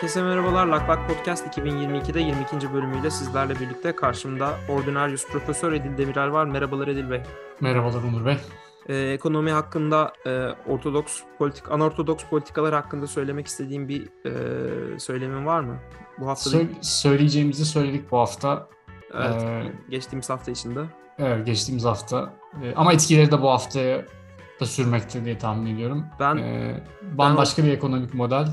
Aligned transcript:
Herkese 0.00 0.22
merhabalar. 0.22 0.66
Laklak 0.66 1.08
Podcast 1.08 1.46
2022'de 1.46 2.20
22. 2.20 2.72
bölümüyle 2.72 3.10
sizlerle 3.10 3.54
birlikte 3.60 3.96
karşımda 3.96 4.56
Ordinarius 4.68 5.26
Profesör 5.26 5.72
Edil 5.72 5.98
Demirel 5.98 6.32
var. 6.32 6.46
Merhabalar 6.46 6.88
Edil 6.88 7.10
Bey. 7.10 7.22
Merhabalar 7.60 8.02
Onur 8.02 8.24
Bey. 8.24 8.36
Ee, 8.88 8.94
ekonomi 8.96 9.50
hakkında 9.50 10.12
e, 10.26 10.30
ortodoks 10.68 11.20
politik, 11.38 11.70
anortodoks 11.70 12.24
politikalar 12.24 12.74
hakkında 12.74 13.06
söylemek 13.06 13.46
istediğim 13.46 13.88
bir 13.88 14.02
e, 14.04 14.98
söylemin 14.98 15.46
var 15.46 15.60
mı? 15.60 15.78
Bu 16.18 16.28
hafta 16.28 16.50
Sö- 16.50 16.68
söyleyeceğimizi 16.80 17.64
söyledik 17.64 18.10
bu 18.10 18.18
hafta. 18.18 18.68
Evet, 19.14 19.42
ee, 19.42 19.72
geçtiğimiz 19.90 20.30
hafta 20.30 20.50
içinde. 20.50 20.80
Evet, 21.18 21.46
geçtiğimiz 21.46 21.84
hafta. 21.84 22.32
Ee, 22.62 22.74
ama 22.76 22.92
etkileri 22.92 23.30
de 23.30 23.42
bu 23.42 23.50
haftaya 23.50 24.04
da 24.60 24.66
sürmekte 24.66 25.24
diye 25.24 25.38
tahmin 25.38 25.74
ediyorum. 25.74 26.06
Ben 26.20 26.36
ee, 26.36 26.84
bambaşka 27.02 27.62
ben, 27.62 27.68
bir 27.68 27.74
ekonomik 27.74 28.14
model 28.14 28.46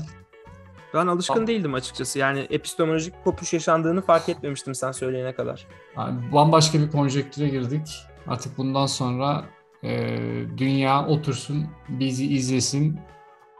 ben 0.94 1.06
alışkın 1.06 1.46
değildim 1.46 1.74
açıkçası. 1.74 2.18
Yani 2.18 2.46
epistemolojik 2.50 3.24
kopuş 3.24 3.52
yaşandığını 3.52 4.02
fark 4.02 4.28
etmemiştim 4.28 4.74
sen 4.74 4.92
söyleyene 4.92 5.34
kadar. 5.34 5.66
Yani 5.96 6.32
bambaşka 6.32 6.78
bir 6.78 6.90
konjektüre 6.90 7.48
girdik. 7.48 7.88
Artık 8.26 8.58
bundan 8.58 8.86
sonra 8.86 9.44
e, 9.82 10.18
dünya 10.56 11.06
otursun, 11.06 11.66
bizi 11.88 12.26
izlesin, 12.26 13.00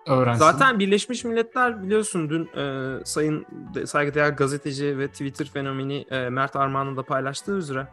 öğrensin. 0.07 0.39
Zaten 0.39 0.79
Birleşmiş 0.79 1.25
Milletler 1.25 1.83
biliyorsun 1.83 2.31
dün 2.31 2.49
e, 2.57 2.95
sayın 3.05 3.47
saygıdeğer 3.87 4.31
gazeteci 4.31 4.99
ve 4.99 5.09
Twitter 5.09 5.47
fenomeni 5.47 6.07
e, 6.11 6.29
Mert 6.29 6.57
Armağan'ın 6.57 6.97
da 6.97 7.03
paylaştığı 7.03 7.57
üzere 7.57 7.89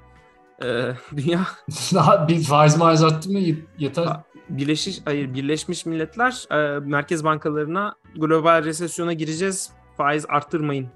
e, 0.64 0.92
dünya... 1.18 1.42
Daha 1.94 2.28
bir 2.28 2.44
faiz 2.44 2.78
maiz 2.78 3.04
arttı 3.04 3.30
mı 3.30 3.40
yeter. 3.78 4.08
Birleşmiş, 4.50 5.02
hayır, 5.06 5.34
Birleşmiş 5.34 5.86
Milletler 5.86 6.46
e, 6.52 6.80
merkez 6.80 7.24
bankalarına 7.24 7.96
global 8.16 8.64
resesyona 8.64 9.14
gireceğiz, 9.14 9.72
faiz 9.98 10.26
arttırmayın 10.30 10.90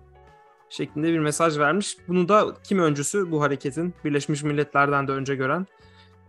şeklinde 0.70 1.08
bir 1.08 1.20
mesaj 1.20 1.59
vermiş. 1.59 1.98
Bunu 2.08 2.30
da 2.30 2.45
kim 2.64 2.80
öncüsü 2.80 3.31
bu 3.31 3.42
hareketin 3.42 3.94
Birleşmiş 4.06 4.44
Milletler'den 4.44 5.08
de 5.08 5.11
önce 5.11 5.36
gören 5.36 5.67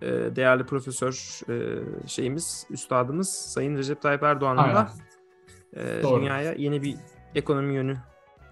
e, 0.03 0.07
değerli 0.09 0.65
profesör 0.65 1.41
e, 1.49 1.83
şeyimiz, 2.07 2.67
üstadımız 2.71 3.29
Sayın 3.29 3.77
Recep 3.77 4.03
Tayyip 4.03 4.23
Erdoğan'ın 4.23 4.75
da 4.75 4.91
e, 5.77 6.03
dünyaya 6.03 6.53
yeni 6.53 6.83
bir 6.83 6.97
ekonomi 7.35 7.75
yönü 7.75 7.97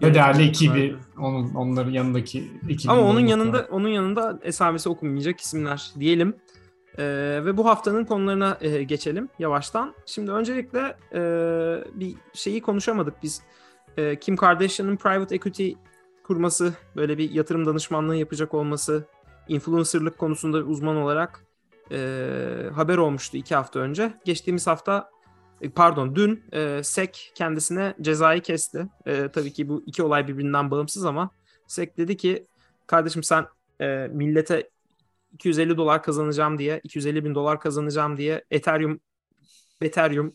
ve 0.01 0.13
değerli 0.13 0.43
ekibi 0.43 0.95
onun 1.17 1.53
onların 1.53 1.91
yanındaki 1.91 2.51
ekibi. 2.69 2.91
Ama 2.91 3.01
onun 3.01 3.19
yanında 3.19 3.57
var. 3.57 3.67
onun 3.71 3.87
yanında 3.87 4.39
esamesi 4.43 4.89
okunmayacak 4.89 5.39
isimler 5.39 5.91
diyelim. 5.99 6.35
Ee, 6.97 7.41
ve 7.45 7.57
bu 7.57 7.65
haftanın 7.65 8.05
konularına 8.05 8.57
e, 8.61 8.83
geçelim 8.83 9.29
yavaştan. 9.39 9.93
Şimdi 10.05 10.31
öncelikle 10.31 10.95
e, 11.13 11.21
bir 11.99 12.15
şeyi 12.33 12.61
konuşamadık 12.61 13.23
biz. 13.23 13.41
E, 13.97 14.19
Kim 14.19 14.35
Kardashian'ın 14.35 14.97
private 14.97 15.35
equity 15.35 15.71
kurması, 16.23 16.73
böyle 16.95 17.17
bir 17.17 17.31
yatırım 17.31 17.65
danışmanlığı 17.65 18.15
yapacak 18.15 18.53
olması, 18.53 19.05
influencerlık 19.47 20.17
konusunda 20.17 20.57
uzman 20.57 20.95
olarak 20.95 21.45
e, 21.91 21.97
haber 22.75 22.97
olmuştu 22.97 23.37
iki 23.37 23.55
hafta 23.55 23.79
önce. 23.79 24.13
Geçtiğimiz 24.25 24.67
hafta 24.67 25.09
pardon 25.75 26.15
dün 26.15 26.43
e, 26.53 26.83
SEC 26.83 27.11
kendisine 27.35 27.93
cezayı 28.01 28.41
kesti. 28.41 28.87
E, 29.05 29.29
tabii 29.31 29.53
ki 29.53 29.69
bu 29.69 29.83
iki 29.85 30.03
olay 30.03 30.27
birbirinden 30.27 30.71
bağımsız 30.71 31.05
ama 31.05 31.29
SEC 31.67 31.97
dedi 31.97 32.17
ki 32.17 32.47
kardeşim 32.87 33.23
sen 33.23 33.45
e, 33.81 34.07
millete 34.11 34.69
250 35.33 35.77
dolar 35.77 36.03
kazanacağım 36.03 36.57
diye 36.57 36.81
250 36.83 37.25
bin 37.25 37.35
dolar 37.35 37.59
kazanacağım 37.59 38.17
diye 38.17 38.43
Ethereum 38.51 38.99
Ethereum 39.81 40.33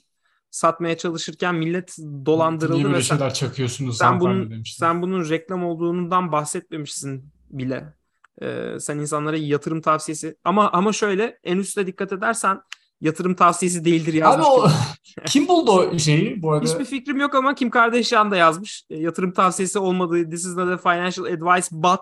satmaya 0.50 0.96
çalışırken 0.96 1.54
millet 1.54 1.96
dolandırıldı 2.26 2.78
Niye 2.78 2.92
ve 2.92 3.02
şeyler 3.02 3.34
çakıyorsunuz 3.34 3.98
sen 3.98 4.20
bunun 4.20 4.62
sen 4.64 5.02
bunun 5.02 5.28
reklam 5.30 5.64
olduğundan 5.64 6.32
bahsetmemişsin 6.32 7.32
bile. 7.50 7.94
Ee, 8.42 8.76
sen 8.80 8.98
insanlara 8.98 9.36
yatırım 9.36 9.80
tavsiyesi 9.80 10.36
ama 10.44 10.70
ama 10.70 10.92
şöyle 10.92 11.38
en 11.44 11.58
üstte 11.58 11.86
dikkat 11.86 12.12
edersen 12.12 12.60
yatırım 13.04 13.34
tavsiyesi 13.34 13.84
değildir 13.84 14.14
yazmış. 14.14 14.46
Abi 14.46 14.52
o, 14.52 14.68
kim 15.26 15.48
buldu 15.48 15.70
o 15.70 15.98
şeyi 15.98 16.42
bu 16.42 16.52
arada? 16.52 16.64
Hiçbir 16.64 16.84
fikrim 16.84 17.20
yok 17.20 17.34
ama 17.34 17.54
Kim 17.54 17.70
Kardashian 17.70 18.30
da 18.30 18.36
yazmış. 18.36 18.84
E, 18.90 18.98
yatırım 18.98 19.32
tavsiyesi 19.32 19.78
olmadığı 19.78 20.30
This 20.30 20.44
is 20.44 20.56
not 20.56 20.68
a 20.68 20.76
financial 20.76 21.24
advice 21.24 21.66
but 21.70 22.00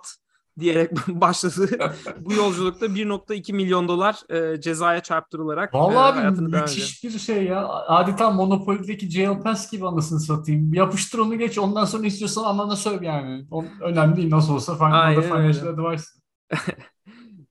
diyerek 0.58 0.90
başladı. 1.08 1.92
bu 2.20 2.32
yolculukta 2.32 2.86
1.2 2.86 3.52
milyon 3.52 3.88
dolar 3.88 4.22
e, 4.30 4.60
cezaya 4.60 5.00
çarptırılarak 5.00 5.74
Vallahi 5.74 6.18
e, 6.18 6.20
hayatını 6.20 6.48
müthiş 6.48 7.04
bir 7.04 7.18
şey 7.18 7.44
ya. 7.44 7.68
Adeta 7.68 8.30
Monopoly'deki 8.30 9.10
jail 9.10 9.42
pass 9.42 9.70
gibi 9.70 9.86
anasını 9.86 10.20
satayım. 10.20 10.74
Yapıştır 10.74 11.18
onu 11.18 11.38
geç 11.38 11.58
ondan 11.58 11.84
sonra 11.84 12.06
istiyorsan 12.06 12.44
anana 12.44 12.76
söv 12.76 13.02
yani. 13.02 13.46
O, 13.50 13.64
önemli 13.80 14.16
değil 14.16 14.30
nasıl 14.30 14.54
olsa 14.54 14.76
financial, 14.76 15.22
financial 15.22 15.66
advice. 15.66 16.04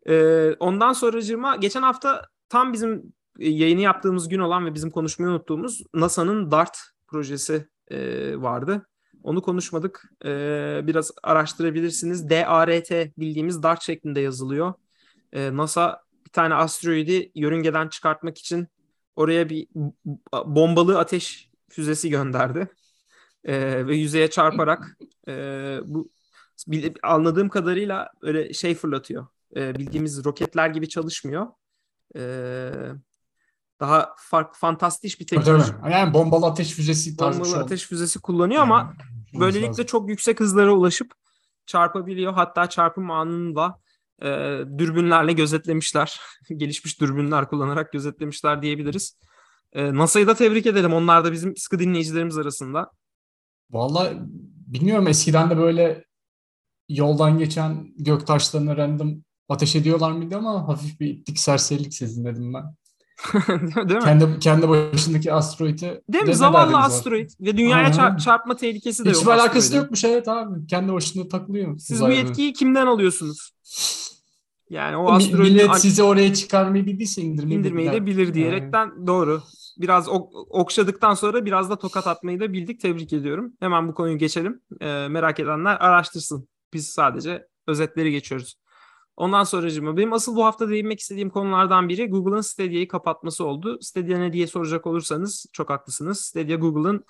e, 0.10 0.56
ondan 0.60 0.94
sonracığıma 0.94 1.56
geçen 1.56 1.82
hafta 1.82 2.22
tam 2.50 2.74
bizim 2.74 2.92
e, 2.94 3.21
yayını 3.50 3.82
yaptığımız 3.82 4.30
gün 4.30 4.40
olan 4.40 4.66
ve 4.66 4.74
bizim 4.74 4.92
konuşmayı 4.92 5.32
unuttuğumuz 5.32 5.84
NASA'nın 5.94 6.52
DART 6.52 6.78
projesi 7.08 7.68
e, 7.88 7.98
vardı. 8.42 8.86
Onu 9.24 9.42
konuşmadık. 9.42 10.12
Ee, 10.26 10.82
biraz 10.84 11.12
araştırabilirsiniz. 11.24 12.30
DART 12.30 12.92
bildiğimiz 13.18 13.64
DART 13.64 13.82
şeklinde 13.82 14.20
yazılıyor. 14.20 14.74
Ee, 15.34 15.58
NASA 15.58 16.02
bir 16.26 16.30
tane 16.32 16.54
asteroidi 16.54 17.32
yörüngeden 17.36 17.88
çıkartmak 17.88 18.38
için 18.38 18.68
oraya 19.16 19.50
bir 19.50 19.68
bombalı 20.34 21.00
ateş 21.00 21.50
füzesi 21.70 22.10
gönderdi. 22.10 22.68
Ee, 23.44 23.88
ve 23.88 23.96
yüzeye 23.96 24.30
çarparak 24.30 24.98
e, 25.28 25.34
bu 25.86 26.10
anladığım 27.04 27.50
kadarıyla 27.50 28.10
öyle 28.22 28.54
şey 28.54 28.76
fırlatıyor. 28.76 29.28
Ee, 29.56 29.76
bildiğimiz 29.76 30.26
roketler 30.26 30.70
gibi 30.70 30.90
çalışmıyor. 30.90 31.48
Ee, 32.16 32.72
daha 33.82 34.16
fark 34.18 34.56
fantastik 34.56 35.20
bir 35.20 35.28
teknoloji. 35.28 35.72
Yani 35.92 36.14
bombalı 36.14 36.46
ateş 36.46 36.72
füzesi 36.72 37.18
tarzı 37.18 37.40
Bombalı 37.40 37.54
şey 37.54 37.62
ateş 37.62 37.86
füzesi 37.86 38.20
kullanıyor 38.20 38.60
yani, 38.60 38.74
ama 38.74 38.94
böylelikle 39.40 39.68
lazım. 39.68 39.86
çok 39.86 40.10
yüksek 40.10 40.40
hızlara 40.40 40.74
ulaşıp 40.74 41.12
çarpabiliyor. 41.66 42.34
Hatta 42.34 42.70
çarpım 42.70 43.12
anında 43.12 43.80
e, 44.22 44.28
dürbünlerle 44.78 45.34
gözetlemişler. 45.34 46.20
Gelişmiş 46.58 47.02
dürbünler 47.02 47.50
kullanarak 47.50 47.92
gözetlemişler 47.94 48.62
diyebiliriz. 48.62 49.20
E, 49.74 49.94
NASA'yı 49.94 50.28
da 50.28 50.34
tebrik 50.34 50.66
edelim. 50.66 50.94
Onlar 50.94 51.26
da 51.26 51.32
bizim 51.32 51.58
sıkı 51.58 51.80
dinleyicilerimiz 51.80 52.38
arasında. 52.38 52.92
Vallahi 53.72 54.18
bilmiyorum 54.68 55.08
eskiden 55.08 55.50
de 55.50 55.58
böyle 55.58 56.06
yoldan 56.90 57.38
geçen 57.38 57.94
gök 57.98 58.28
taşlarına 58.28 58.78
random 58.78 59.24
ateş 59.50 59.76
ediyorlar 59.76 60.12
mıydı 60.12 60.38
ama 60.38 60.68
hafif 60.68 61.00
bir 61.00 61.08
itlik 61.08 61.40
serserilik 61.40 61.94
sezinledim 61.94 62.54
ben. 62.54 62.76
Değil 63.76 64.00
mi? 64.00 64.04
Kendi, 64.04 64.40
kendi 64.40 64.70
başındaki 64.70 65.34
asteroidi. 65.34 66.02
Değil 66.14 66.24
mi? 66.24 66.36
Zavallı 66.36 66.78
asteroid. 66.78 67.30
Ve 67.42 67.58
dünyaya 67.58 67.94
çarp, 67.94 68.20
çarpma 68.20 68.56
tehlikesi 68.56 69.06
de 69.06 69.10
Hiçbir 69.10 69.26
yok. 69.26 69.34
Hiçbir 69.34 69.44
alakası 69.44 69.76
yokmuş 69.76 70.04
evet 70.04 70.28
abi. 70.28 70.68
Kendi 70.68 70.94
başında 70.94 71.28
takılıyor. 71.28 71.78
Siz 71.78 72.02
bu 72.02 72.12
yetkiyi 72.12 72.54
kimden 72.54 72.88
alıyorsunuz? 72.88 73.52
Yani 74.70 74.98
o 74.98 75.12
asteroid 75.12 75.52
millet 75.52 75.76
sizi 75.76 76.04
oraya 76.04 76.34
çıkarmayı 76.34 76.86
bildiyse 76.86 77.22
indirmeyi, 77.22 77.60
indirmeyi 77.60 77.92
de 77.92 78.06
bilir 78.06 78.34
diyerekten 78.34 78.86
yani. 78.86 79.08
doğru. 79.08 79.42
Biraz 79.78 80.10
ok, 80.10 80.30
okşadıktan 80.50 81.14
sonra 81.14 81.46
biraz 81.46 81.70
da 81.70 81.76
tokat 81.76 82.08
atmayı 82.08 82.40
da 82.40 82.54
bildik. 82.54 82.80
Tebrik 82.80 83.14
ediyorum. 83.14 83.54
Hemen 83.60 83.88
bu 83.88 83.94
konuyu 83.94 84.18
geçelim. 84.18 84.62
Ee, 84.82 85.08
merak 85.10 85.40
edenler 85.40 85.78
araştırsın. 85.80 86.48
Biz 86.74 86.88
sadece 86.88 87.48
özetleri 87.68 88.12
geçiyoruz. 88.12 88.56
Ondan 89.18 89.44
sonra 89.44 89.98
benim 89.98 90.14
asıl 90.14 90.36
bu 90.36 90.46
hafta 90.46 90.70
değinmek 90.70 91.00
istediğim 91.00 91.30
konulardan 91.30 91.90
biri 91.90 92.10
Google'ın 92.10 92.42
Stadia'yı 92.42 92.88
kapatması 92.88 93.46
oldu. 93.46 93.78
Stadia 93.82 94.18
ne 94.18 94.34
diye 94.34 94.48
soracak 94.48 94.88
olursanız 94.88 95.46
çok 95.54 95.70
haklısınız. 95.70 96.20
Stadia 96.20 96.56
Google'ın 96.56 97.06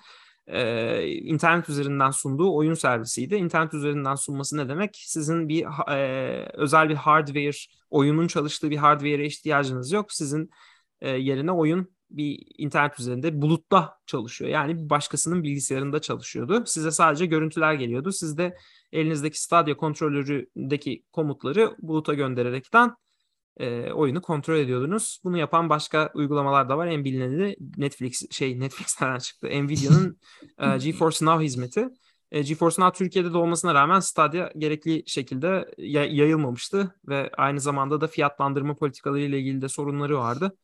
e, 0.46 1.06
internet 1.08 1.68
üzerinden 1.68 2.10
sunduğu 2.10 2.56
oyun 2.56 2.74
servisiydi. 2.74 3.34
İnternet 3.34 3.74
üzerinden 3.74 4.14
sunması 4.14 4.56
ne 4.56 4.68
demek? 4.68 4.96
Sizin 4.96 5.48
bir 5.48 5.66
e, 5.92 6.50
özel 6.54 6.88
bir 6.88 6.94
hardware, 6.94 7.56
oyunun 7.90 8.26
çalıştığı 8.26 8.70
bir 8.70 8.76
hardware'e 8.76 9.26
ihtiyacınız 9.26 9.92
yok. 9.92 10.12
Sizin 10.12 10.50
e, 11.00 11.10
yerine 11.10 11.52
oyun 11.52 11.92
bir 12.16 12.46
internet 12.58 13.00
üzerinde 13.00 13.42
bulutta 13.42 13.94
çalışıyor. 14.06 14.50
Yani 14.50 14.78
bir 14.84 14.90
başkasının 14.90 15.42
bilgisayarında 15.42 16.00
çalışıyordu. 16.00 16.62
Size 16.66 16.90
sadece 16.90 17.26
görüntüler 17.26 17.74
geliyordu. 17.74 18.12
Siz 18.12 18.38
de 18.38 18.56
elinizdeki 18.92 19.42
Stadia 19.42 19.76
kontrolöründeki 19.76 21.04
komutları 21.12 21.76
buluta 21.78 22.14
göndererekten 22.14 22.94
e, 23.56 23.92
oyunu 23.92 24.22
kontrol 24.22 24.56
ediyordunuz. 24.56 25.20
Bunu 25.24 25.38
yapan 25.38 25.68
başka 25.68 26.10
uygulamalar 26.14 26.68
da 26.68 26.78
var. 26.78 26.86
En 26.86 27.04
bilineni 27.04 27.56
Netflix 27.76 28.30
şey 28.30 28.60
Netflix'ten 28.60 29.18
çıktı. 29.18 29.46
Nvidia'nın 29.46 30.18
e, 30.58 30.78
GeForce 30.84 31.24
Now 31.24 31.44
hizmeti. 31.44 31.88
E, 32.30 32.42
GeForce 32.42 32.82
Now 32.82 32.98
Türkiye'de 32.98 33.32
de 33.32 33.38
olmasına 33.38 33.74
rağmen 33.74 34.00
Stadia 34.00 34.50
gerekli 34.58 35.02
şekilde 35.06 35.74
yayılmamıştı 35.78 36.94
ve 37.08 37.30
aynı 37.36 37.60
zamanda 37.60 38.00
da 38.00 38.06
fiyatlandırma 38.06 38.74
politikaları 38.74 39.22
ile 39.22 39.38
ilgili 39.38 39.62
de 39.62 39.68
sorunları 39.68 40.18
vardı. 40.18 40.56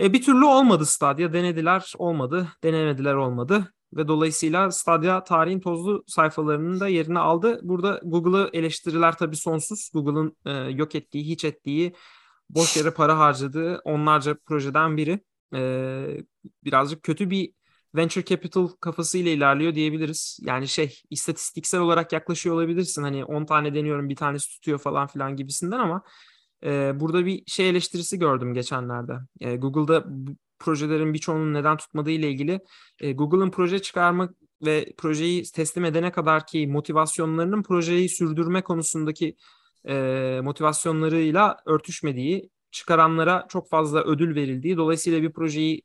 E, 0.00 0.12
bir 0.12 0.22
türlü 0.22 0.44
olmadı 0.44 0.86
Stadia. 0.86 1.32
Denediler 1.32 1.92
olmadı. 1.98 2.48
Denemediler 2.62 3.14
olmadı. 3.14 3.74
ve 3.96 4.08
dolayısıyla 4.08 4.70
Stadia 4.70 5.24
tarihin 5.24 5.60
tozlu 5.60 6.04
sayfalarının 6.06 6.80
da 6.80 6.88
yerini 6.88 7.18
aldı. 7.18 7.60
Burada 7.62 8.00
Google'ı 8.04 8.50
eleştiriler 8.52 9.16
tabii 9.18 9.36
sonsuz. 9.36 9.90
Google'ın 9.94 10.36
e, 10.46 10.50
yok 10.52 10.94
ettiği, 10.94 11.24
hiç 11.28 11.44
ettiği, 11.44 11.94
boş 12.50 12.76
yere 12.76 12.90
para 12.90 13.18
harcadığı 13.18 13.78
onlarca 13.84 14.34
projeden 14.46 14.96
biri. 14.96 15.20
E, 15.54 16.24
birazcık 16.64 17.02
kötü 17.02 17.30
bir 17.30 17.52
venture 17.96 18.24
capital 18.24 18.68
kafasıyla 18.68 19.30
ilerliyor 19.30 19.74
diyebiliriz. 19.74 20.38
Yani 20.42 20.68
şey 20.68 21.02
istatistiksel 21.10 21.80
olarak 21.80 22.12
yaklaşıyor 22.12 22.54
olabilirsin. 22.56 23.02
Hani 23.02 23.24
10 23.24 23.44
tane 23.44 23.74
deniyorum 23.74 24.08
bir 24.08 24.16
tanesi 24.16 24.48
tutuyor 24.50 24.78
falan 24.78 25.06
filan 25.06 25.36
gibisinden 25.36 25.78
ama 25.78 26.02
e, 26.64 27.00
burada 27.00 27.26
bir 27.26 27.42
şey 27.46 27.68
eleştirisi 27.68 28.18
gördüm 28.18 28.54
geçenlerde. 28.54 29.12
E, 29.40 29.56
Google'da 29.56 30.04
projelerin 30.58 31.14
birçoğunun 31.14 31.54
neden 31.54 31.76
tutmadığı 31.76 32.10
ile 32.10 32.30
ilgili 32.30 32.60
e, 33.00 33.12
Google'ın 33.12 33.50
proje 33.50 33.82
çıkarmak 33.82 34.34
ve 34.64 34.92
projeyi 34.98 35.42
teslim 35.42 35.84
edene 35.84 36.12
kadar 36.12 36.46
ki 36.46 36.66
motivasyonlarının 36.66 37.62
projeyi 37.62 38.08
sürdürme 38.08 38.62
konusundaki 38.62 39.36
e, 39.88 40.40
motivasyonlarıyla 40.42 41.56
örtüşmediği, 41.66 42.50
çıkaranlara 42.70 43.46
çok 43.48 43.70
fazla 43.70 44.04
ödül 44.04 44.34
verildiği, 44.34 44.76
dolayısıyla 44.76 45.22
bir 45.22 45.32
projeyi 45.32 45.82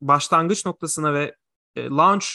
başlangıç 0.00 0.66
noktasına 0.66 1.14
ve 1.14 1.34
e, 1.76 1.88
launch 1.88 2.26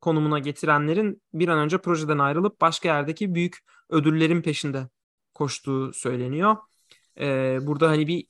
konumuna 0.00 0.38
getirenlerin 0.38 1.22
bir 1.32 1.48
an 1.48 1.58
önce 1.58 1.78
projeden 1.78 2.18
ayrılıp 2.18 2.60
başka 2.60 2.88
yerdeki 2.88 3.34
büyük 3.34 3.58
ödüllerin 3.88 4.42
peşinde 4.42 4.88
koştuğu 5.34 5.92
söyleniyor. 5.92 6.56
E, 7.20 7.58
burada 7.62 7.88
hani 7.88 8.06
bir 8.06 8.26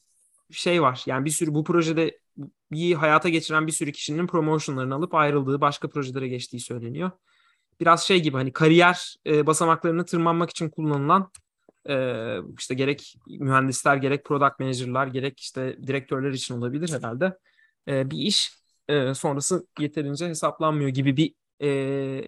şey 0.50 0.82
var. 0.82 1.02
Yani 1.06 1.24
bir 1.24 1.30
sürü 1.30 1.54
bu 1.54 1.64
projede 1.64 2.18
bir 2.72 2.94
hayata 2.94 3.28
geçiren 3.28 3.66
bir 3.66 3.72
sürü 3.72 3.92
kişinin 3.92 4.26
promotionlarını 4.26 4.94
alıp 4.94 5.14
ayrıldığı, 5.14 5.60
başka 5.60 5.88
projelere 5.88 6.28
geçtiği 6.28 6.60
söyleniyor. 6.60 7.10
Biraz 7.80 8.02
şey 8.02 8.22
gibi 8.22 8.36
hani 8.36 8.52
kariyer 8.52 9.16
e, 9.26 9.46
basamaklarını 9.46 10.04
tırmanmak 10.04 10.50
için 10.50 10.68
kullanılan 10.68 11.30
e, 11.88 12.36
işte 12.58 12.74
gerek 12.74 13.16
mühendisler, 13.28 13.96
gerek 13.96 14.24
product 14.24 14.60
manager'lar, 14.60 15.06
gerek 15.06 15.40
işte 15.40 15.76
direktörler 15.86 16.30
için 16.30 16.54
olabilir 16.54 16.92
herhalde. 16.92 17.38
E, 17.88 18.10
bir 18.10 18.18
iş 18.18 18.52
e, 18.88 19.14
sonrası 19.14 19.66
yeterince 19.78 20.28
hesaplanmıyor 20.28 20.90
gibi 20.90 21.16
bir 21.16 21.34
e, 21.62 21.68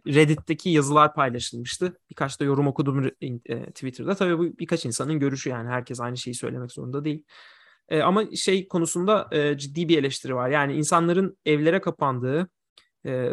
Reddit'teki 0.07 0.71
yazılar 0.71 1.15
paylaşılmıştı. 1.15 1.99
Birkaç 2.11 2.41
da 2.41 2.45
yorum 2.45 2.67
okudum 2.67 3.11
e, 3.23 3.67
Twitter'da. 3.67 4.15
Tabii 4.15 4.39
bu 4.39 4.59
birkaç 4.59 4.87
insanın 4.87 5.19
görüşü 5.21 5.51
yani 5.51 5.69
herkes 5.69 6.01
aynı 6.01 6.17
şeyi 6.17 6.35
söylemek 6.35 6.73
zorunda 6.73 7.05
değil. 7.05 7.25
E, 7.89 8.01
ama 8.01 8.25
şey 8.37 8.69
konusunda 8.69 9.29
e, 9.33 9.59
ciddi 9.59 9.89
bir 9.89 9.99
eleştiri 9.99 10.35
var. 10.35 10.51
Yani 10.51 10.75
insanların 10.75 11.39
evlere 11.45 11.81
kapandığı, 11.81 12.49
e, 13.07 13.31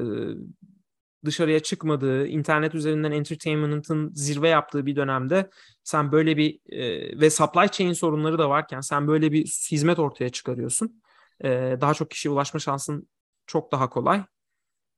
dışarıya 1.26 1.60
çıkmadığı, 1.60 2.28
internet 2.28 2.76
üzerinden 2.76 3.12
entertainment'ın 3.12 4.12
zirve 4.14 4.50
yaptığı 4.50 4.86
bir 4.86 4.96
dönemde 4.96 5.50
sen 5.84 6.12
böyle 6.12 6.38
bir 6.38 6.60
e, 6.70 7.20
ve 7.20 7.30
supply 7.30 7.68
chain 7.72 7.94
sorunları 7.94 8.38
da 8.38 8.50
varken 8.50 8.82
sen 8.82 9.08
böyle 9.08 9.32
bir 9.32 9.46
hizmet 9.72 10.00
ortaya 10.00 10.30
çıkarıyorsun. 10.30 11.02
E, 11.44 11.78
daha 11.82 11.94
çok 11.94 12.12
kişiye 12.12 12.34
ulaşma 12.34 12.60
şansın 12.60 13.10
çok 13.48 13.72
daha 13.72 13.90
kolay. 13.90 14.24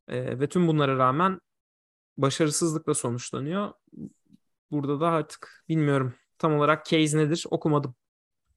E, 0.09 0.39
ve 0.39 0.49
tüm 0.49 0.67
bunlara 0.67 0.97
rağmen 0.97 1.39
başarısızlıkla 2.17 2.93
sonuçlanıyor. 2.93 3.73
Burada 4.71 4.99
da 4.99 5.07
artık 5.07 5.63
bilmiyorum 5.69 6.13
tam 6.37 6.53
olarak 6.53 6.85
case 6.85 7.17
nedir 7.17 7.45
okumadım. 7.49 7.95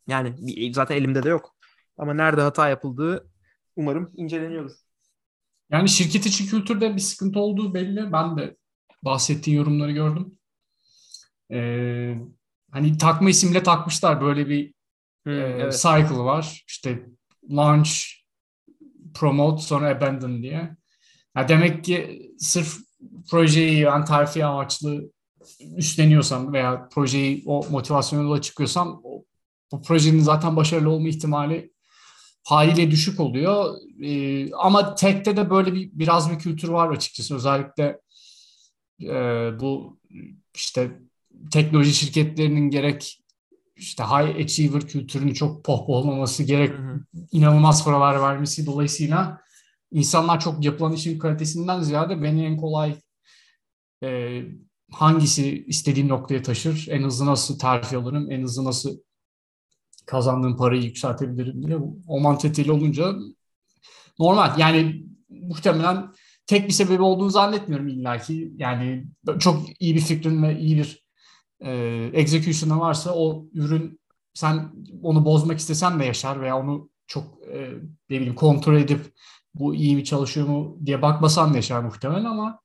Yani 0.06 0.34
zaten 0.72 0.96
elimde 0.96 1.22
de 1.22 1.28
yok. 1.28 1.56
Ama 1.99 2.14
nerede 2.14 2.40
hata 2.40 2.69
yapıldığı 2.69 3.31
umarım 3.76 4.12
inceleniyordur. 4.16 4.72
Yani 5.70 5.88
şirket 5.88 6.26
içi 6.26 6.46
kültürde 6.46 6.94
bir 6.94 7.00
sıkıntı 7.00 7.40
olduğu 7.40 7.75
belli. 7.75 8.12
Ben 8.12 8.38
de 8.38 8.56
bahsettiğin 9.05 9.56
yorumları 9.56 9.93
gördüm. 9.93 10.38
Ee, 11.52 12.19
hani 12.70 12.98
takma 12.98 13.31
isimle 13.31 13.62
takmışlar 13.62 14.20
böyle 14.20 14.48
bir 14.48 14.75
hmm, 15.25 15.32
e, 15.32 15.37
evet. 15.37 15.82
cycle 15.82 16.19
var. 16.19 16.64
İşte 16.69 17.06
launch, 17.50 17.90
promote 19.14 19.62
sonra 19.62 19.88
abandon 19.88 20.43
diye. 20.43 20.76
Yani 21.37 21.49
demek 21.49 21.84
ki 21.84 22.31
sırf 22.38 22.76
projeyi 23.31 23.81
yani 23.81 24.05
terfi 24.05 24.44
amaçlı 24.44 25.11
üstleniyorsan 25.76 26.52
veya 26.52 26.88
projeyi 26.88 27.43
o 27.46 27.67
motivasyonla 27.70 28.25
yola 28.25 28.40
çıkıyorsan 28.40 29.00
o, 29.05 29.25
bu 29.73 29.82
projenin 29.82 30.20
zaten 30.20 30.56
başarılı 30.56 30.90
olma 30.90 31.08
ihtimali 31.08 31.73
haliyle 32.44 32.90
düşük 32.90 33.20
oluyor. 33.20 33.75
Ee, 34.02 34.52
ama 34.55 34.94
tekte 34.94 35.37
de 35.37 35.50
böyle 35.50 35.75
bir 35.75 35.90
biraz 35.93 36.31
bir 36.31 36.38
kültür 36.38 36.69
var 36.69 36.90
açıkçası. 36.90 37.34
Özellikle 37.34 38.00
e, 39.02 39.14
bu 39.61 39.99
işte 40.55 41.00
teknoloji 41.50 41.94
şirketlerinin 41.94 42.70
gerek 42.70 43.19
işte 43.76 44.05
high 44.05 44.44
achiever 44.44 44.88
kültürünü 44.88 45.34
çok 45.34 45.64
pohpohlaması 45.64 46.43
gerek 46.43 46.70
hı 46.70 46.82
hı. 46.82 47.00
inanılmaz 47.32 47.84
paralar 47.84 48.23
vermesi 48.23 48.67
dolayısıyla 48.67 49.40
insanlar 49.92 50.40
çok 50.40 50.64
yapılan 50.64 50.92
işin 50.92 51.18
kalitesinden 51.18 51.80
ziyade 51.80 52.22
beni 52.22 52.44
en 52.44 52.56
kolay 52.56 52.96
e, 54.02 54.42
hangisi 54.92 55.64
istediğim 55.66 56.08
noktaya 56.08 56.42
taşır, 56.42 56.86
en 56.90 57.02
hızlı 57.02 57.26
nasıl 57.26 57.58
terfi 57.58 57.96
alırım, 57.96 58.30
en 58.30 58.42
hızlı 58.42 58.64
nasıl 58.64 58.98
kazandığım 60.06 60.56
parayı 60.56 60.82
yükseltebilirim 60.82 61.66
diye 61.66 61.78
o 62.06 62.20
mantetiyle 62.20 62.72
olunca 62.72 63.14
normal. 64.18 64.58
Yani 64.58 65.06
muhtemelen 65.28 66.12
tek 66.46 66.68
bir 66.68 66.72
sebebi 66.72 67.02
olduğunu 67.02 67.30
zannetmiyorum 67.30 67.88
illaki. 67.88 68.52
Yani 68.56 69.06
çok 69.38 69.82
iyi 69.82 69.94
bir 69.94 70.00
fikrin 70.00 70.42
ve 70.42 70.58
iyi 70.58 70.76
bir 70.76 71.06
e, 71.60 71.70
execution'ı 72.12 72.80
varsa 72.80 73.14
o 73.14 73.46
ürün 73.52 74.00
sen 74.34 74.72
onu 75.02 75.24
bozmak 75.24 75.58
istesen 75.58 76.00
de 76.00 76.04
yaşar 76.04 76.40
veya 76.40 76.58
onu 76.58 76.90
çok 77.06 77.24
e, 77.48 77.70
ne 78.10 78.16
bileyim 78.16 78.34
kontrol 78.34 78.76
edip 78.76 79.12
bu 79.54 79.75
iyi 79.75 79.96
mi 79.96 80.04
çalışıyor 80.04 80.49
mu 80.49 80.78
diye 80.87 81.02
bakmasan 81.02 81.52
da 81.52 81.56
yaşar 81.56 81.81
muhtemelen 81.81 82.25
ama 82.25 82.60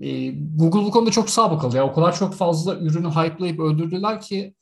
e, 0.00 0.30
Google 0.30 0.84
bu 0.84 0.90
konuda 0.90 1.10
çok 1.10 1.30
sabıkalı 1.30 1.76
ya. 1.76 1.86
O 1.86 1.92
kadar 1.92 2.16
çok 2.16 2.34
fazla 2.34 2.76
ürünü 2.76 3.08
hype'layıp 3.08 3.60
öldürdüler 3.60 4.20
ki 4.20 4.54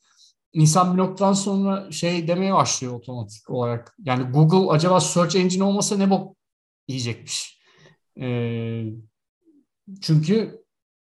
insan 0.53 0.93
bir 0.93 0.97
noktadan 0.97 1.33
sonra 1.33 1.91
şey 1.91 2.27
demeye 2.27 2.53
başlıyor 2.53 2.93
otomatik 2.93 3.49
olarak. 3.49 3.95
Yani 3.99 4.31
Google 4.31 4.71
acaba 4.71 4.99
search 4.99 5.35
engine 5.35 5.63
olmasa 5.63 5.97
ne 5.97 6.09
bok 6.09 6.37
yiyecekmiş. 6.87 7.59
E, 8.21 8.25
çünkü 10.01 10.63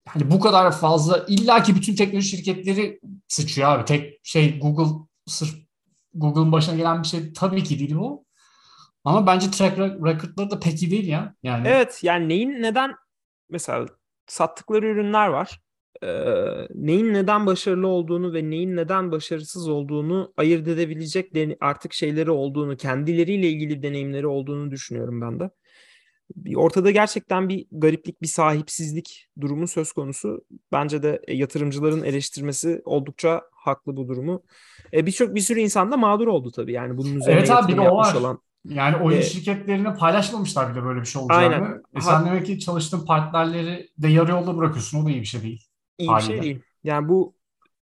hani 0.07 0.31
bu 0.31 0.39
kadar 0.39 0.71
fazla 0.71 1.25
illaki 1.27 1.75
bütün 1.75 1.95
teknoloji 1.95 2.27
şirketleri 2.27 2.99
sıçıyor 3.27 3.69
abi. 3.69 3.85
Tek 3.85 4.19
şey 4.23 4.59
Google 4.59 5.05
sırf 5.27 5.55
Google'ın 6.13 6.51
başına 6.51 6.75
gelen 6.75 7.03
bir 7.03 7.07
şey 7.07 7.33
tabii 7.33 7.63
ki 7.63 7.79
değil 7.79 7.95
bu. 7.95 8.25
Ama 9.03 9.27
bence 9.27 9.51
track 9.51 9.79
record'ları 9.79 10.51
da 10.51 10.59
pek 10.59 10.83
iyi 10.83 10.91
değil 10.91 11.07
ya. 11.07 11.35
Yani. 11.43 11.67
Evet 11.67 11.99
yani 12.03 12.29
neyin 12.29 12.49
neden 12.61 12.95
mesela 13.49 13.85
sattıkları 14.27 14.87
ürünler 14.87 15.27
var. 15.27 15.59
Ee, 16.03 16.07
neyin 16.75 17.13
neden 17.13 17.45
başarılı 17.45 17.87
olduğunu 17.87 18.33
ve 18.33 18.49
neyin 18.49 18.75
neden 18.75 19.11
başarısız 19.11 19.69
olduğunu 19.69 20.33
ayırt 20.37 20.67
edebilecek 20.67 21.31
artık 21.59 21.93
şeyleri 21.93 22.31
olduğunu, 22.31 22.77
kendileriyle 22.77 23.49
ilgili 23.49 23.83
deneyimleri 23.83 24.27
olduğunu 24.27 24.71
düşünüyorum 24.71 25.21
ben 25.21 25.39
de 25.39 25.49
ortada 26.55 26.91
gerçekten 26.91 27.49
bir 27.49 27.65
gariplik, 27.71 28.21
bir 28.21 28.27
sahipsizlik 28.27 29.27
durumu 29.41 29.67
söz 29.67 29.91
konusu. 29.91 30.45
Bence 30.71 31.03
de 31.03 31.21
e, 31.27 31.35
yatırımcıların 31.35 32.03
eleştirmesi 32.03 32.81
oldukça 32.85 33.41
haklı 33.51 33.97
bu 33.97 34.07
durumu. 34.07 34.43
E, 34.93 35.05
Birçok 35.05 35.35
bir 35.35 35.41
sürü 35.41 35.59
insan 35.59 35.91
da 35.91 35.97
mağdur 35.97 36.27
oldu 36.27 36.51
tabii. 36.51 36.73
Yani 36.73 36.97
bunun 36.97 37.15
üzerine 37.15 37.39
evet, 37.39 37.51
abi, 37.51 37.71
yapmış 37.71 38.07
var. 38.07 38.15
olan. 38.15 38.39
Yani 38.65 38.95
oyun 38.97 39.17
ee, 39.17 39.23
şirketlerine 39.23 39.93
paylaşmamışlar 39.95 40.73
bile 40.73 40.83
böyle 40.83 41.01
bir 41.01 41.05
şey 41.05 41.21
olacağını. 41.21 41.55
Aynen. 41.55 41.81
E 41.97 42.01
sen 42.01 42.11
ha, 42.11 42.25
demek 42.25 42.45
ki 42.45 42.59
çalıştığın 42.59 43.05
partnerleri 43.05 43.89
de 43.97 44.07
yarı 44.07 44.31
yolda 44.31 44.57
bırakıyorsun. 44.57 45.03
O 45.03 45.05
da 45.05 45.09
iyi 45.11 45.21
bir 45.21 45.25
şey 45.25 45.41
değil. 45.41 45.67
İyi 45.97 46.09
haliyle. 46.09 46.33
bir 46.33 46.37
şey 46.37 46.43
değil. 46.43 46.61
Yani 46.83 47.09
bu 47.09 47.35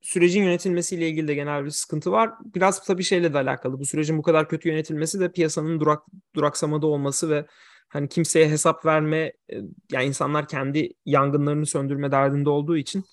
sürecin 0.00 0.43
yönetilmesiyle 0.43 1.09
ilgili 1.09 1.28
de 1.28 1.35
genel 1.35 1.64
bir 1.64 1.71
sıkıntı 1.71 2.12
var. 2.12 2.31
Biraz 2.54 2.85
tabii 2.87 3.04
şeyle 3.04 3.35
de 3.35 3.38
alakalı. 3.38 3.78
Bu 3.78 3.85
sürecin 3.85 4.19
bu 4.19 4.23
kadar 4.23 4.49
kötü 4.49 4.69
yönetilmesi 4.69 5.21
de 5.21 5.33
piyasanın 5.33 5.81
durak 5.81 6.02
duraksamada 6.35 6.87
olması 6.87 7.31
ve 7.31 7.47
hani 7.88 8.09
kimseye 8.09 8.50
hesap 8.50 8.87
verme 8.87 9.19
e, 9.52 9.57
yani 9.93 10.04
insanlar 10.04 10.49
kendi 10.49 10.93
yangınlarını 11.07 11.66
söndürme 11.66 12.12
derdinde 12.12 12.50
olduğu 12.50 12.76
için 12.76 13.04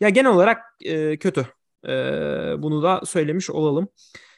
ya 0.00 0.08
genel 0.08 0.30
olarak 0.30 0.58
e, 0.84 1.18
kötü. 1.18 1.46
E, 1.86 1.92
bunu 2.58 2.82
da 2.82 3.00
söylemiş 3.04 3.50
olalım. 3.50 3.88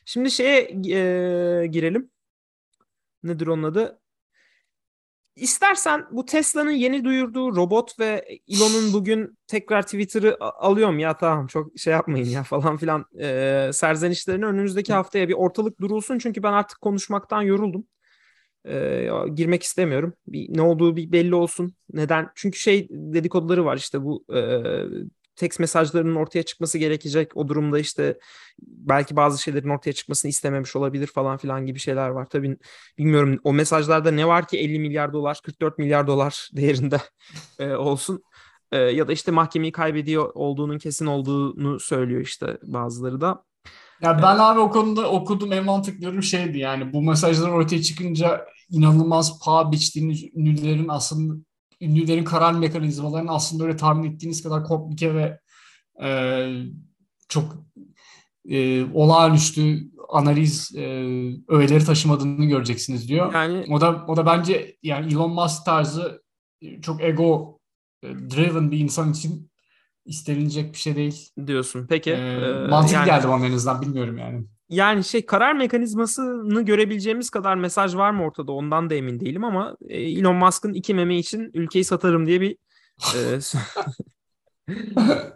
Şimdi 0.05 0.31
şeye 0.31 0.61
e, 0.61 1.67
girelim. 1.67 2.12
Nedir 3.23 3.47
onun 3.47 3.63
adı? 3.63 3.99
İstersen 5.37 6.07
bu 6.11 6.27
Tesla'nın 6.27 6.71
yeni 6.71 7.05
duyurduğu 7.05 7.57
robot 7.57 7.99
ve 8.01 8.25
Elon'un 8.49 8.93
bugün 8.93 9.39
tekrar 9.47 9.83
Twitter'ı 9.83 10.37
alıyorum 10.41 10.99
ya 10.99 11.17
tamam 11.17 11.47
çok 11.47 11.79
şey 11.79 11.93
yapmayın 11.93 12.27
ya 12.27 12.43
falan 12.43 12.77
filan 12.77 13.07
e, 13.21 13.71
serzenişlerini 13.73 14.47
önümüzdeki 14.47 14.93
haftaya 14.93 15.29
bir 15.29 15.35
ortalık 15.35 15.81
durulsun 15.81 16.19
çünkü 16.19 16.43
ben 16.43 16.53
artık 16.53 16.81
konuşmaktan 16.81 17.43
yoruldum. 17.43 17.85
e, 18.69 19.09
girmek 19.35 19.63
istemiyorum. 19.63 20.15
Bir, 20.27 20.57
ne 20.57 20.63
olduğu 20.63 20.97
bir 20.97 21.13
belli 21.13 21.35
olsun. 21.35 21.75
Neden? 21.93 22.31
Çünkü 22.35 22.59
şey 22.59 22.89
dedikoduları 22.91 23.65
var 23.65 23.77
işte 23.77 24.05
bu 24.05 24.25
e, 24.35 24.41
text 25.37 25.61
mesajlarının 25.61 26.15
ortaya 26.15 26.43
çıkması 26.43 26.79
gerekecek. 26.79 27.37
O 27.37 27.49
durumda 27.49 27.79
işte 27.79 28.19
belki 28.63 29.17
bazı 29.17 29.43
şeylerin 29.43 29.69
ortaya 29.69 29.93
çıkmasını 29.93 30.29
istememiş 30.29 30.77
olabilir 30.77 31.07
falan 31.07 31.37
filan 31.37 31.67
gibi 31.67 31.79
şeyler 31.79 32.09
var. 32.09 32.27
Tabii 32.27 32.57
bilmiyorum 32.99 33.41
o 33.45 33.53
mesajlarda 33.53 34.11
ne 34.11 34.29
var 34.29 34.49
ki 34.49 34.59
50 34.59 34.79
milyar 34.79 35.13
dolar, 35.13 35.41
44 35.45 35.79
milyar 35.79 36.07
dolar 36.07 36.51
değerinde 36.57 37.01
e, 37.59 37.75
olsun. 37.75 38.23
E, 38.73 38.79
ya 38.79 39.09
da 39.09 39.13
işte 39.13 39.33
mahkemeyi 39.33 39.73
kaybediyor 39.73 40.31
olduğunun 40.35 40.79
kesin 40.79 41.07
olduğunu 41.07 41.81
söylüyor 41.81 42.21
işte 42.21 42.59
bazıları 42.63 43.21
da. 43.21 43.45
Ya 44.03 44.19
ben 44.23 44.39
abi 44.39 44.61
o 44.61 44.71
konuda 44.71 45.11
okudum 45.11 45.53
en 45.53 45.65
mantıklı 45.65 46.23
şeydi 46.23 46.59
yani 46.59 46.93
bu 46.93 47.03
mesajlar 47.03 47.49
ortaya 47.49 47.83
çıkınca 47.83 48.47
inanılmaz 48.71 49.45
paha 49.45 49.73
biçtiğiniz 49.73 50.25
ünlülerin 50.35 50.89
aslında 50.89 51.35
ünlülerin 51.83 52.25
karar 52.25 52.53
mekanizmalarının 52.53 53.33
aslında 53.33 53.65
öyle 53.65 53.77
tahmin 53.77 54.13
ettiğiniz 54.13 54.43
kadar 54.43 54.65
komplike 54.65 55.15
ve 55.15 55.39
e, 56.03 56.09
çok 57.29 57.67
e, 58.49 58.85
olağanüstü 58.85 59.91
analiz 60.09 60.73
e, 60.77 60.83
öğeleri 61.49 61.85
taşımadığını 61.85 62.45
göreceksiniz 62.45 63.09
diyor. 63.09 63.35
Yani 63.35 63.67
o 63.71 63.81
da 63.81 64.05
o 64.09 64.17
da 64.17 64.27
bence 64.27 64.77
yani 64.83 65.13
Elon 65.13 65.33
Musk 65.33 65.65
tarzı 65.65 66.23
çok 66.83 67.03
ego 67.03 67.59
driven 68.05 68.71
bir 68.71 68.79
insan 68.79 69.13
için 69.13 69.52
istenilecek 70.05 70.73
bir 70.73 70.79
şey 70.79 70.97
değil. 70.97 71.31
Diyorsun. 71.47 71.87
Peki. 71.89 72.11
Ee, 72.11 72.67
mantıklı 72.69 72.97
yani, 72.97 73.07
geldi 73.07 73.29
bana 73.29 73.47
en 73.47 73.53
azından 73.53 73.83
bilmiyorum 73.83 74.19
yani. 74.19 74.45
Yani 74.69 75.05
şey 75.05 75.27
karar 75.27 75.53
mekanizmasını 75.53 76.63
görebileceğimiz 76.63 77.31
kadar 77.31 77.57
mesaj 77.57 77.97
var 77.97 78.11
mı 78.11 78.25
ortada 78.25 78.53
ondan 78.53 78.91
da 78.91 78.95
emin 78.95 79.21
değilim 79.21 79.45
ama 79.45 79.77
e, 79.89 80.01
Elon 80.01 80.37
Musk'ın 80.37 80.73
iki 80.73 80.95
meme 80.95 81.19
için 81.19 81.51
ülkeyi 81.55 81.85
satarım 81.85 82.27
diye 82.27 82.41
bir 82.41 82.57
e, 83.17 83.39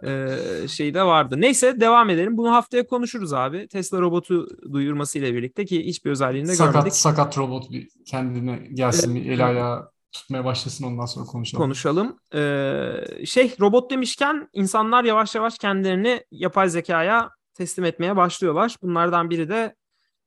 e, 0.09 0.67
şey 0.67 0.93
de 0.93 1.03
vardı. 1.03 1.41
Neyse 1.41 1.81
devam 1.81 2.09
edelim. 2.09 2.37
Bunu 2.37 2.51
haftaya 2.51 2.87
konuşuruz 2.87 3.33
abi. 3.33 3.67
Tesla 3.67 4.01
robotu 4.01 4.47
duyurmasıyla 4.73 5.33
birlikte 5.33 5.65
ki 5.65 5.85
hiçbir 5.85 6.11
özelliğini 6.11 6.47
de 6.47 6.55
sakat, 6.55 6.73
görmedik. 6.73 6.93
Sakat 6.93 7.37
robot 7.37 7.71
bir 7.71 7.89
kendine 8.05 8.67
gelsin 8.73 9.15
evet. 9.15 9.27
el 9.27 9.47
ayağı 9.47 9.91
tutmaya 10.19 10.45
başlasın 10.45 10.83
ondan 10.83 11.05
sonra 11.05 11.25
konuşalım. 11.25 11.63
Konuşalım. 11.63 12.19
Ee, 12.33 13.25
şey 13.25 13.55
robot 13.59 13.91
demişken 13.91 14.49
insanlar 14.53 15.03
yavaş 15.03 15.35
yavaş 15.35 15.57
kendilerini 15.57 16.25
yapay 16.31 16.69
zekaya 16.69 17.29
teslim 17.53 17.85
etmeye 17.85 18.15
başlıyorlar. 18.15 18.75
Bunlardan 18.81 19.29
biri 19.29 19.49
de 19.49 19.75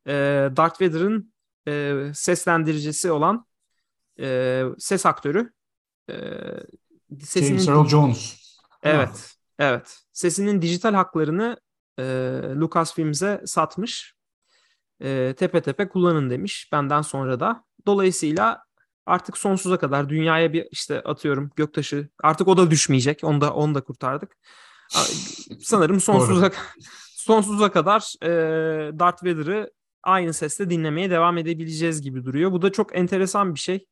e, 0.06 0.12
Darth 0.56 0.82
Vader'ın 0.82 1.32
e, 1.68 2.04
seslendiricisi 2.14 3.10
olan 3.10 3.46
e, 4.20 4.62
ses 4.78 5.06
aktörü. 5.06 5.52
E, 6.10 6.14
sesinin, 7.20 7.58
James 7.58 7.68
Earl 7.68 7.88
Jones. 7.88 8.36
Evet. 8.82 9.36
Evet. 9.58 10.00
Sesinin 10.12 10.62
dijital 10.62 10.94
haklarını 10.94 11.60
e, 11.98 12.02
Lucasfilms'e 12.54 13.42
satmış. 13.46 14.14
E, 15.00 15.34
tepe 15.38 15.62
tepe 15.62 15.88
kullanın 15.88 16.30
demiş 16.30 16.68
benden 16.72 17.02
sonra 17.02 17.40
da. 17.40 17.64
Dolayısıyla 17.86 18.64
artık 19.06 19.38
sonsuza 19.38 19.78
kadar 19.78 20.08
dünyaya 20.08 20.52
bir 20.52 20.68
işte 20.70 21.00
atıyorum 21.00 21.50
göktaşı 21.56 22.08
artık 22.22 22.48
o 22.48 22.56
da 22.56 22.70
düşmeyecek. 22.70 23.24
Onu 23.24 23.40
da 23.40 23.54
onu 23.54 23.74
da 23.74 23.80
kurtardık. 23.80 24.36
Sanırım 25.60 26.00
sonsuza 26.00 26.50
sonsuza 27.14 27.72
kadar 27.72 28.14
e, 28.22 28.28
Darth 28.98 29.24
Vader'ı 29.24 29.72
aynı 30.02 30.32
sesle 30.32 30.70
dinlemeye 30.70 31.10
devam 31.10 31.38
edebileceğiz 31.38 32.02
gibi 32.02 32.24
duruyor. 32.24 32.52
Bu 32.52 32.62
da 32.62 32.72
çok 32.72 32.98
enteresan 32.98 33.54
bir 33.54 33.60
şey. 33.60 33.86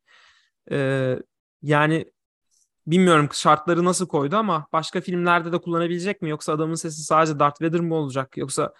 E, 0.70 1.18
yani 1.62 2.12
bilmiyorum 2.86 3.28
şartları 3.32 3.84
nasıl 3.84 4.08
koydu 4.08 4.36
ama 4.36 4.66
başka 4.72 5.00
filmlerde 5.00 5.52
de 5.52 5.58
kullanabilecek 5.58 6.22
mi? 6.22 6.30
Yoksa 6.30 6.52
adamın 6.52 6.74
sesi 6.74 7.02
sadece 7.02 7.38
Darth 7.38 7.62
Vader 7.62 7.80
mı 7.80 7.94
olacak? 7.94 8.36
Yoksa 8.36 8.72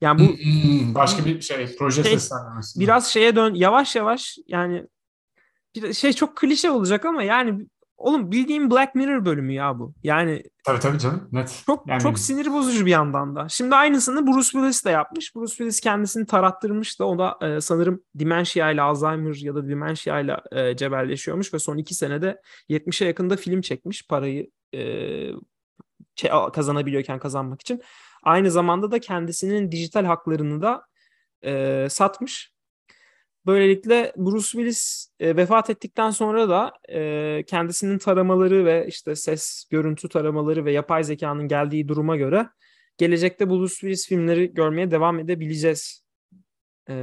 yani 0.00 0.20
bu 0.20 0.24
hmm, 0.24 0.82
hmm, 0.82 0.94
başka 0.94 1.24
bir 1.24 1.40
şey 1.40 1.76
proje 1.78 2.02
şey, 2.02 2.12
seslendirmesi. 2.12 2.80
Biraz 2.80 3.06
şeye 3.06 3.36
dön 3.36 3.54
yavaş 3.54 3.96
yavaş 3.96 4.38
yani 4.46 4.86
şey 5.94 6.12
çok 6.12 6.36
klişe 6.36 6.70
olacak 6.70 7.04
ama 7.04 7.22
yani 7.22 7.66
Oğlum 7.98 8.32
bildiğim 8.32 8.70
Black 8.70 8.94
Mirror 8.94 9.24
bölümü 9.24 9.52
ya 9.52 9.78
bu. 9.78 9.94
Yani 10.02 10.42
Tabii 10.64 10.80
tabii 10.80 10.98
canım. 10.98 11.28
Net. 11.32 11.62
Çok 11.66 11.88
yani... 11.88 12.02
çok 12.02 12.18
sinir 12.18 12.52
bozucu 12.52 12.86
bir 12.86 12.90
yandan 12.90 13.36
da. 13.36 13.48
Şimdi 13.48 13.74
aynısını 13.74 14.26
Bruce 14.26 14.48
Willis 14.48 14.84
de 14.84 14.90
yapmış. 14.90 15.36
Bruce 15.36 15.50
Willis 15.50 15.80
kendisini 15.80 16.26
tarattırmış 16.26 17.00
da 17.00 17.04
o 17.06 17.18
da 17.18 17.38
e, 17.46 17.60
sanırım 17.60 18.02
dementia 18.14 18.70
ile 18.70 18.82
Alzheimer 18.82 19.34
ya 19.34 19.54
da 19.54 19.68
dementia 19.68 20.20
ile 20.20 20.36
e, 20.52 20.76
cebelleşiyormuş 20.76 21.54
ve 21.54 21.58
son 21.58 21.76
iki 21.76 21.94
senede 21.94 22.40
70'e 22.70 23.06
yakında 23.06 23.36
film 23.36 23.60
çekmiş 23.60 24.06
parayı 24.06 24.50
e, 24.74 24.80
kazanabiliyorken 26.52 27.18
kazanmak 27.18 27.60
için. 27.60 27.82
Aynı 28.22 28.50
zamanda 28.50 28.90
da 28.90 28.98
kendisinin 28.98 29.72
dijital 29.72 30.04
haklarını 30.04 30.62
da 30.62 30.82
e, 31.44 31.86
satmış. 31.90 32.52
Böylelikle 33.48 34.12
Bruce 34.16 34.46
Willis 34.46 35.08
e, 35.20 35.36
vefat 35.36 35.70
ettikten 35.70 36.10
sonra 36.10 36.48
da 36.48 36.72
e, 36.88 37.44
kendisinin 37.46 37.98
taramaları 37.98 38.64
ve 38.64 38.86
işte 38.88 39.16
ses, 39.16 39.64
görüntü 39.70 40.08
taramaları 40.08 40.64
ve 40.64 40.72
yapay 40.72 41.04
zekanın 41.04 41.48
geldiği 41.48 41.88
duruma 41.88 42.16
göre 42.16 42.48
gelecekte 42.98 43.50
Bruce 43.50 43.74
Willis 43.74 44.08
filmleri 44.08 44.54
görmeye 44.54 44.90
devam 44.90 45.18
edebileceğiz. 45.18 46.04
E, 46.88 46.94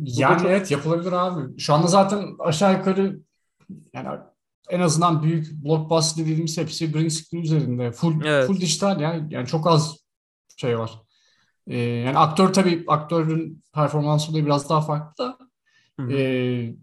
yani 0.00 0.38
çok... 0.38 0.50
evet 0.50 0.70
yapılabilir 0.70 1.12
abi. 1.12 1.58
Şu 1.58 1.74
anda 1.74 1.86
zaten 1.86 2.24
aşağı 2.38 2.72
yukarı 2.72 3.20
yani 3.92 4.08
en 4.70 4.80
azından 4.80 5.22
büyük 5.22 5.64
blockbuster 5.64 6.24
dediğimiz 6.24 6.58
hepsi 6.58 6.92
green 6.92 7.08
screen 7.08 7.42
üzerinde. 7.42 7.92
Full, 7.92 8.24
evet. 8.24 8.46
full 8.46 8.60
dijital 8.60 9.00
yani, 9.00 9.34
yani 9.34 9.46
çok 9.46 9.66
az 9.66 9.96
şey 10.56 10.78
var. 10.78 10.90
Ee, 11.66 11.78
yani 11.78 12.18
aktör 12.18 12.52
tabii 12.52 12.84
aktörün 12.86 13.62
performansı 13.74 14.34
da 14.34 14.46
biraz 14.46 14.70
daha 14.70 14.80
farklı 14.80 15.24
da 15.24 15.47
ee, 16.00 16.74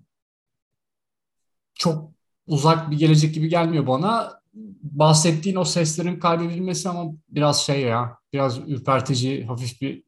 çok 1.74 2.12
uzak 2.48 2.92
bir 2.92 2.98
gelecek 2.98 3.34
gibi 3.34 3.50
gelmiyor 3.50 3.88
bana. 3.88 4.42
Bahsettiğin 4.84 5.56
o 5.56 5.64
seslerin 5.64 6.20
kaydedilmesi 6.20 6.90
ama 6.90 7.12
biraz 7.30 7.66
şey 7.66 7.82
ya, 7.82 8.18
biraz 8.34 8.60
ürpertici, 8.70 9.46
hafif 9.46 9.82
bir 9.82 10.04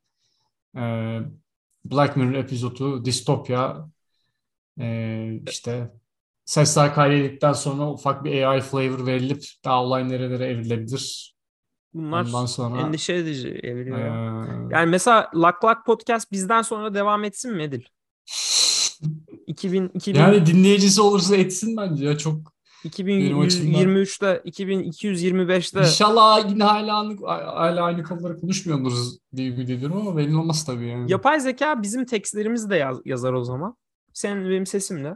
e, 0.76 0.82
Black 1.86 2.18
Mirror 2.18 2.34
epizodu, 2.34 3.06
distopya. 3.06 3.90
E, 4.80 5.40
işte 5.50 5.92
sesler 6.46 6.94
kaydedildikten 6.94 7.54
sonra 7.54 7.92
ufak 7.92 8.24
bir 8.24 8.44
AI 8.44 8.62
flavor 8.62 9.06
verilip 9.06 9.44
daha 9.66 9.84
olay 9.84 10.10
nerelere 10.10 10.46
evrilebilir. 10.46 11.36
Bunlar 11.94 12.26
Ondan 12.26 12.46
sonra, 12.46 12.82
endişe 12.82 13.14
edici 13.14 13.48
evriyor. 13.48 14.00
Ee... 14.00 14.76
Yani 14.76 14.90
mesela 14.90 15.32
Lak 15.36 15.66
Lak 15.66 15.86
Podcast 15.86 16.32
bizden 16.32 16.62
sonra 16.62 16.94
devam 16.94 17.24
etsin 17.24 17.54
mi 17.54 17.64
Edil? 17.64 17.84
2000, 19.48 19.92
2000 19.94 20.20
yani 20.20 20.46
dinleyicisi 20.46 21.02
olursa 21.02 21.36
etsin 21.36 21.78
bence 21.78 22.06
ya 22.06 22.18
çok 22.18 22.58
2023'te 22.86 24.42
2225'te 24.46 25.80
İnşallah 25.80 26.50
yine 26.50 26.64
hala 26.64 27.00
aynı, 27.00 27.26
hala 27.26 27.84
aynı 27.84 28.04
konuları 28.04 28.40
konuşmuyoruz 28.40 29.18
diye 29.36 29.50
ümit 29.50 29.70
ediyorum 29.70 29.98
ama 29.98 30.18
belli 30.18 30.38
olmaz 30.38 30.66
tabii 30.66 30.88
yani. 30.88 31.12
Yapay 31.12 31.40
zeka 31.40 31.82
bizim 31.82 32.06
tekstlerimizi 32.06 32.70
de 32.70 32.76
yaz, 32.76 32.98
yazar 33.06 33.34
o 33.34 33.44
zaman. 33.44 33.76
Sen 34.14 34.50
benim 34.50 34.66
sesimle. 34.66 35.16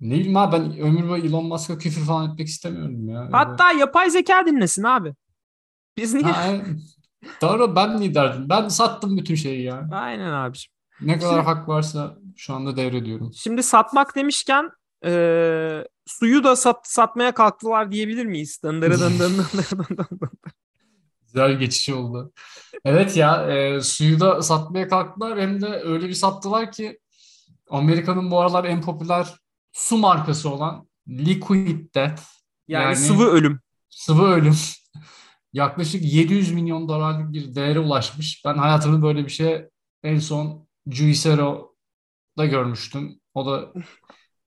Ne 0.00 0.14
bileyim 0.14 0.36
abi 0.36 0.56
ben 0.56 0.78
ömür 0.78 1.08
boyu 1.08 1.24
Elon 1.24 1.44
Musk'a 1.46 1.78
küfür 1.78 2.04
falan 2.04 2.32
etmek 2.32 2.48
istemiyorum 2.48 3.08
ya. 3.08 3.28
Hatta 3.32 3.68
Öyle. 3.68 3.80
yapay 3.80 4.10
zeka 4.10 4.46
dinlesin 4.46 4.82
abi. 4.82 5.14
Biz 5.96 6.14
niye? 6.14 6.32
Ha, 6.32 6.52
Doğru 7.42 7.76
ben 7.76 8.00
niye 8.00 8.14
derdim? 8.14 8.48
Ben 8.48 8.68
sattım 8.68 9.16
bütün 9.16 9.34
şeyi 9.34 9.62
ya. 9.62 9.88
Aynen 9.92 10.32
abiciğim. 10.32 10.74
Ne 11.00 11.18
kadar 11.18 11.30
Şimdi, 11.30 11.42
hak 11.42 11.68
varsa 11.68 12.16
şu 12.40 12.54
anda 12.54 12.76
devrediyorum. 12.76 13.32
Şimdi 13.34 13.62
satmak 13.62 14.16
demişken 14.16 14.70
e, 15.04 15.84
suyu 16.06 16.44
da 16.44 16.56
sat, 16.56 16.88
satmaya 16.88 17.34
kalktılar 17.34 17.92
diyebilir 17.92 18.26
miyiz? 18.26 18.60
Güzel 21.22 21.58
geçiş 21.58 21.88
oldu. 21.88 22.32
Evet 22.84 23.16
ya 23.16 23.52
e, 23.52 23.80
suyu 23.80 24.20
da 24.20 24.42
satmaya 24.42 24.88
kalktılar 24.88 25.40
hem 25.40 25.62
de 25.62 25.66
öyle 25.66 26.08
bir 26.08 26.14
sattılar 26.14 26.72
ki 26.72 26.98
Amerika'nın 27.70 28.30
bu 28.30 28.40
aralar 28.40 28.64
en 28.64 28.82
popüler 28.82 29.34
su 29.72 29.96
markası 29.96 30.50
olan 30.50 30.88
Liquid 31.08 31.94
Death. 31.94 32.22
Yani, 32.68 32.84
yani 32.84 32.96
sıvı 32.96 33.24
ölüm. 33.24 33.60
Sıvı 33.90 34.26
ölüm. 34.26 34.56
Yaklaşık 35.52 36.12
700 36.12 36.52
milyon 36.52 36.88
dolarlık 36.88 37.32
bir 37.32 37.54
değere 37.54 37.78
ulaşmış. 37.78 38.42
Ben 38.44 38.54
hayatımda 38.54 39.02
böyle 39.02 39.24
bir 39.24 39.30
şey 39.30 39.68
en 40.02 40.18
son 40.18 40.68
Juicero'da 42.38 42.46
görmüştüm. 42.46 43.20
O 43.34 43.46
da 43.46 43.72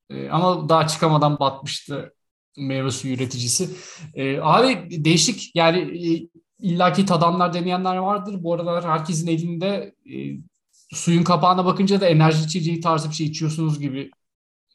e, 0.10 0.30
ama 0.30 0.70
daha 0.70 0.88
çıkamadan 0.88 1.40
batmıştı 1.40 2.14
meyve 2.58 2.92
suyu 2.92 3.14
üreticisi. 3.16 3.70
E, 4.14 4.40
abi 4.42 4.88
değişik 5.06 5.56
yani 5.56 5.80
e, 5.80 6.30
illaki 6.60 7.06
tadanlar 7.06 7.54
deneyenler 7.54 7.96
vardır. 7.98 8.44
Bu 8.44 8.54
aralar 8.54 8.86
herkesin 8.86 9.28
elinde 9.28 9.96
e, 10.14 10.16
suyun 10.96 11.24
kapağına 11.24 11.66
bakınca 11.66 12.02
da 12.02 12.08
enerji 12.08 12.46
içeceği 12.46 12.82
tarzı 12.82 13.10
bir 13.10 13.16
şey 13.16 13.28
içiyorsunuz 13.28 13.80
gibi 13.80 14.12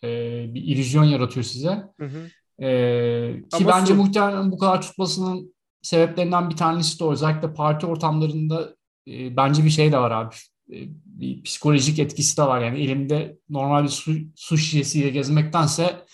e, 0.05 0.09
bir 0.55 0.63
illüzyon 0.63 1.05
yaratıyor 1.05 1.45
size. 1.45 1.85
Hı 2.01 2.07
hı. 2.07 2.31
E, 2.65 3.43
ki 3.51 3.57
Ama 3.57 3.69
bence 3.69 3.87
su- 3.87 3.95
muhtemelen 3.95 4.53
bu 4.53 4.59
kadar 4.59 4.83
tutmasının 4.83 5.55
sebeplerinden 5.83 6.51
bir 6.51 6.57
tanesi 6.57 7.01
de 7.01 7.05
o. 7.05 7.13
Özellikle 7.13 7.55
parti 7.55 7.87
ortamlarında 7.87 8.77
e, 9.09 9.37
bence 9.37 9.65
bir 9.65 9.71
şey 9.71 9.93
de 9.93 9.99
var 9.99 10.11
abi. 10.11 10.35
E, 10.73 10.77
bir 11.05 11.43
psikolojik 11.43 11.99
etkisi 11.99 12.37
de 12.37 12.43
var. 12.43 12.61
Yani 12.63 12.81
elimde 12.81 13.39
normal 13.51 13.85
bir 13.85 13.89
su, 13.89 14.13
su 14.37 14.59
şişesiyle 14.59 15.11
gezmektense 15.11 16.05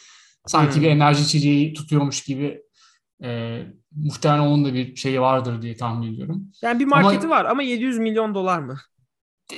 sanki 0.46 0.76
Hmm. 0.76 0.82
bir 0.82 0.88
enerji 0.88 1.22
içeceği 1.22 1.74
tutuyormuş 1.74 2.22
gibi 2.24 2.62
e, 3.24 3.60
muhtemelen 3.96 4.40
onun 4.40 4.64
da 4.64 4.74
bir 4.74 4.96
şeyi 4.96 5.20
vardır 5.20 5.62
diye 5.62 5.76
tahmin 5.76 6.14
ediyorum. 6.14 6.52
Yani 6.62 6.80
bir 6.80 6.84
marketi 6.84 7.28
var 7.30 7.44
ama 7.44 7.62
700 7.62 7.98
milyon 7.98 8.34
dolar 8.34 8.58
mı? 8.58 8.76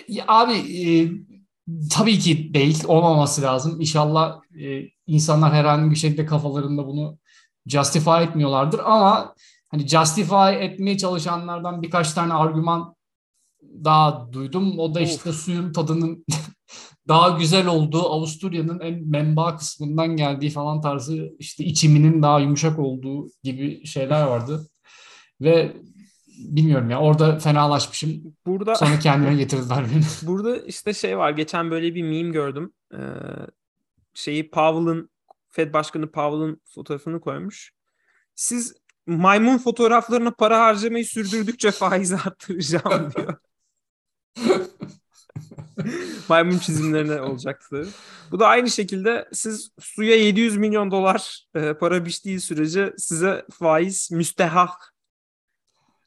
Ya 0.08 0.24
abi 0.28 0.52
e, 0.52 1.10
tabii 1.90 2.18
ki 2.18 2.54
değil 2.54 2.84
olmaması 2.86 3.42
lazım. 3.42 3.80
İnşallah 3.80 4.40
e, 4.62 4.82
insanlar 5.06 5.52
herhangi 5.54 5.90
bir 5.90 5.96
şekilde 5.96 6.26
kafalarında 6.26 6.86
bunu 6.86 7.18
justify 7.66 8.22
etmiyorlardır 8.22 8.80
ama 8.84 9.34
hani 9.70 9.88
justify 9.88 10.54
etmeye 10.60 10.98
çalışanlardan 10.98 11.82
birkaç 11.82 12.12
tane 12.12 12.32
argüman 12.32 12.95
daha 13.84 14.32
duydum. 14.32 14.78
O 14.78 14.94
da 14.94 15.00
işte 15.00 15.32
suyun 15.32 15.72
tadının 15.72 16.24
daha 17.08 17.38
güzel 17.38 17.66
olduğu, 17.66 18.02
Avusturya'nın 18.02 18.80
en 18.80 19.08
menba 19.08 19.56
kısmından 19.56 20.16
geldiği 20.16 20.50
falan 20.50 20.80
tarzı 20.80 21.32
işte 21.38 21.64
içiminin 21.64 22.22
daha 22.22 22.40
yumuşak 22.40 22.78
olduğu 22.78 23.28
gibi 23.42 23.86
şeyler 23.86 24.22
vardı. 24.22 24.68
Ve 25.40 25.76
bilmiyorum 26.38 26.90
ya 26.90 27.00
orada 27.00 27.38
fenalaşmışım. 27.38 28.22
Burada 28.46 28.74
Sonra 28.74 28.98
kendime 28.98 29.36
getirdiler 29.36 29.84
beni. 29.94 30.02
burada 30.28 30.56
işte 30.56 30.94
şey 30.94 31.18
var. 31.18 31.30
Geçen 31.30 31.70
böyle 31.70 31.94
bir 31.94 32.02
meme 32.02 32.30
gördüm. 32.30 32.72
Ee, 32.92 32.98
şeyi 34.14 34.50
Powell'ın 34.50 35.10
Fed 35.48 35.72
Başkanı 35.72 36.10
Powell'ın 36.10 36.60
fotoğrafını 36.64 37.20
koymuş. 37.20 37.72
Siz 38.34 38.74
maymun 39.06 39.58
fotoğraflarına 39.58 40.30
para 40.30 40.60
harcamayı 40.60 41.06
sürdürdükçe 41.06 41.70
faizi 41.70 42.16
arttıracağım 42.16 43.12
diyor. 43.16 43.36
maymun 46.28 46.58
çizimlerine 46.58 47.20
olacaktı. 47.20 47.88
Bu 48.30 48.40
da 48.40 48.46
aynı 48.46 48.70
şekilde 48.70 49.28
siz 49.32 49.70
suya 49.80 50.16
700 50.16 50.56
milyon 50.56 50.90
dolar 50.90 51.46
e, 51.54 51.72
para 51.74 52.04
biçtiği 52.04 52.40
sürece 52.40 52.92
size 52.98 53.44
faiz 53.58 54.10
müstehak 54.12 54.94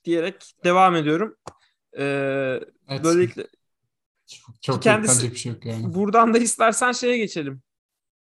diyerek 0.06 0.54
devam 0.64 0.96
ediyorum. 0.96 1.36
Ee, 1.98 2.60
Evet. 2.88 3.04
böylelikle 3.04 3.48
Çok, 4.28 4.62
çok 4.62 4.84
Kendisi- 4.84 5.32
bir 5.32 5.38
şey 5.38 5.52
yok 5.52 5.66
yani. 5.66 5.94
buradan 5.94 6.34
da 6.34 6.38
istersen 6.38 6.92
şeye 6.92 7.18
geçelim. 7.18 7.62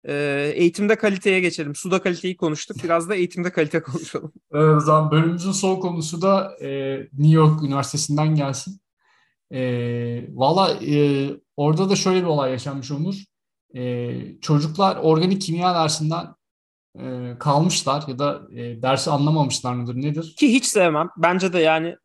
Ee, 0.08 0.52
eğitimde 0.56 0.96
kaliteye 0.96 1.40
geçelim. 1.40 1.76
Suda 1.76 2.02
kaliteyi 2.02 2.38
konuştuk. 2.38 2.78
Biraz 2.84 3.10
da 3.10 3.16
eğitimde 3.16 3.52
kalite 3.52 3.82
konuşalım. 3.82 4.34
Evet, 4.52 4.76
o 4.76 4.80
zaman 4.80 5.12
bölümümüzün 5.12 5.52
son 5.52 5.80
konusu 5.80 6.22
da 6.22 6.58
e, 6.62 6.98
New 7.00 7.36
York 7.36 7.64
Üniversitesi'nden 7.64 8.36
gelsin. 8.36 8.82
E, 9.54 9.60
Valla 10.34 10.72
e, 10.86 11.30
orada 11.58 11.90
da 11.90 11.96
şöyle 11.96 12.20
bir 12.22 12.28
olay 12.28 12.52
yaşanmış 12.52 12.92
Onur. 12.92 13.16
E, 13.76 14.12
çocuklar 14.42 14.96
organik 14.96 15.42
kimya 15.42 15.76
dersinden 15.76 16.26
e, 17.00 17.34
kalmışlar 17.40 18.04
ya 18.08 18.20
da 18.20 18.42
e, 18.56 18.82
dersi 18.82 19.12
anlamamışlar 19.12 19.74
mıdır 19.74 19.96
nedir? 19.96 20.36
Ki 20.40 20.54
hiç 20.54 20.66
sevmem. 20.66 21.10
Bence 21.18 21.54
de 21.54 21.60
yani 21.60 21.96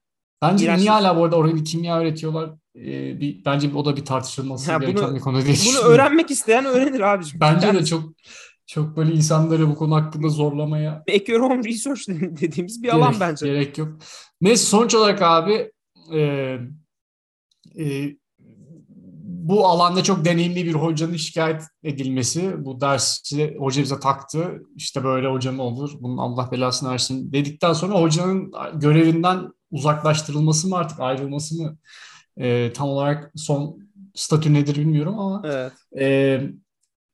Bence 0.43 0.65
İğrenç 0.65 0.79
niye 0.81 0.91
hala 0.91 1.17
bu 1.17 1.25
arada 1.25 1.37
organik 1.37 1.67
kimya 1.67 1.99
öğretiyorlar? 1.99 2.51
E, 2.77 3.21
bir, 3.21 3.45
bence 3.45 3.71
o 3.75 3.85
da 3.85 3.97
bir 3.97 4.05
tartışılması 4.05 4.71
Ya 4.71 4.81
bunu- 4.81 4.87
gereken 4.87 5.15
bir 5.15 5.21
konu 5.21 5.45
diye 5.45 5.57
bunu 5.69 5.79
öğrenmek 5.79 6.31
isteyen 6.31 6.65
öğrenir 6.65 7.01
abicim. 7.01 7.41
Bence 7.41 7.67
Yani 7.67 7.79
de 7.79 7.85
çok 7.85 8.03
çok 8.67 8.97
böyle 8.97 9.13
insanları 9.13 9.69
bu 9.69 9.75
konu 9.75 9.95
hakkında 9.95 10.29
zorlamaya 10.29 11.05
own 11.41 11.65
research 11.65 12.09
dediğimiz 12.41 12.83
bir 12.83 12.89
alan 12.89 13.13
Gerek- 13.13 13.21
bence. 13.21 13.47
Gerek 13.47 13.79
yok. 13.79 13.89
Neyse 14.41 14.65
sonuç 14.67 14.95
olarak 14.95 15.23
abi 15.23 15.73
e, 16.15 16.59
e, 17.79 18.17
bu 19.45 19.67
alanda 19.67 20.03
çok 20.03 20.25
deneyimli 20.25 20.65
bir 20.65 20.75
hocanın 20.75 21.17
şikayet 21.17 21.63
edilmesi, 21.83 22.65
bu 22.65 22.81
dersi 22.81 23.57
hoca 23.59 23.83
bize 23.83 24.01
taktı, 24.01 24.63
işte 24.77 25.05
böyle 25.05 25.29
hoca 25.29 25.53
mı 25.53 25.63
olur, 25.63 25.91
bunun 26.01 26.19
Allah 26.19 26.49
belasını 26.53 26.91
versin 26.91 27.33
dedikten 27.33 27.73
sonra 27.73 28.01
hocanın 28.01 28.53
görevinden 28.75 29.53
uzaklaştırılması 29.71 30.69
mı 30.69 30.77
artık 30.77 31.01
ayrılması 31.01 31.63
mı 31.63 31.79
e, 32.37 32.73
tam 32.73 32.89
olarak 32.89 33.33
son 33.37 33.79
statü 34.15 34.55
nedir 34.55 34.77
bilmiyorum 34.77 35.19
ama 35.19 35.43
Evet. 35.45 35.73
ee, 35.99 36.41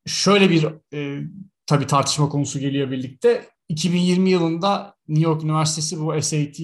şöyle 0.07 0.51
bir 0.51 0.67
e, 0.95 1.23
tabii 1.67 1.87
tartışma 1.87 2.29
konusu 2.29 2.59
geliyor 2.59 2.91
birlikte. 2.91 3.49
2020 3.69 4.31
yılında 4.31 4.95
New 5.09 5.31
York 5.31 5.45
Üniversitesi 5.45 6.01
bu 6.01 6.23
SAT 6.23 6.57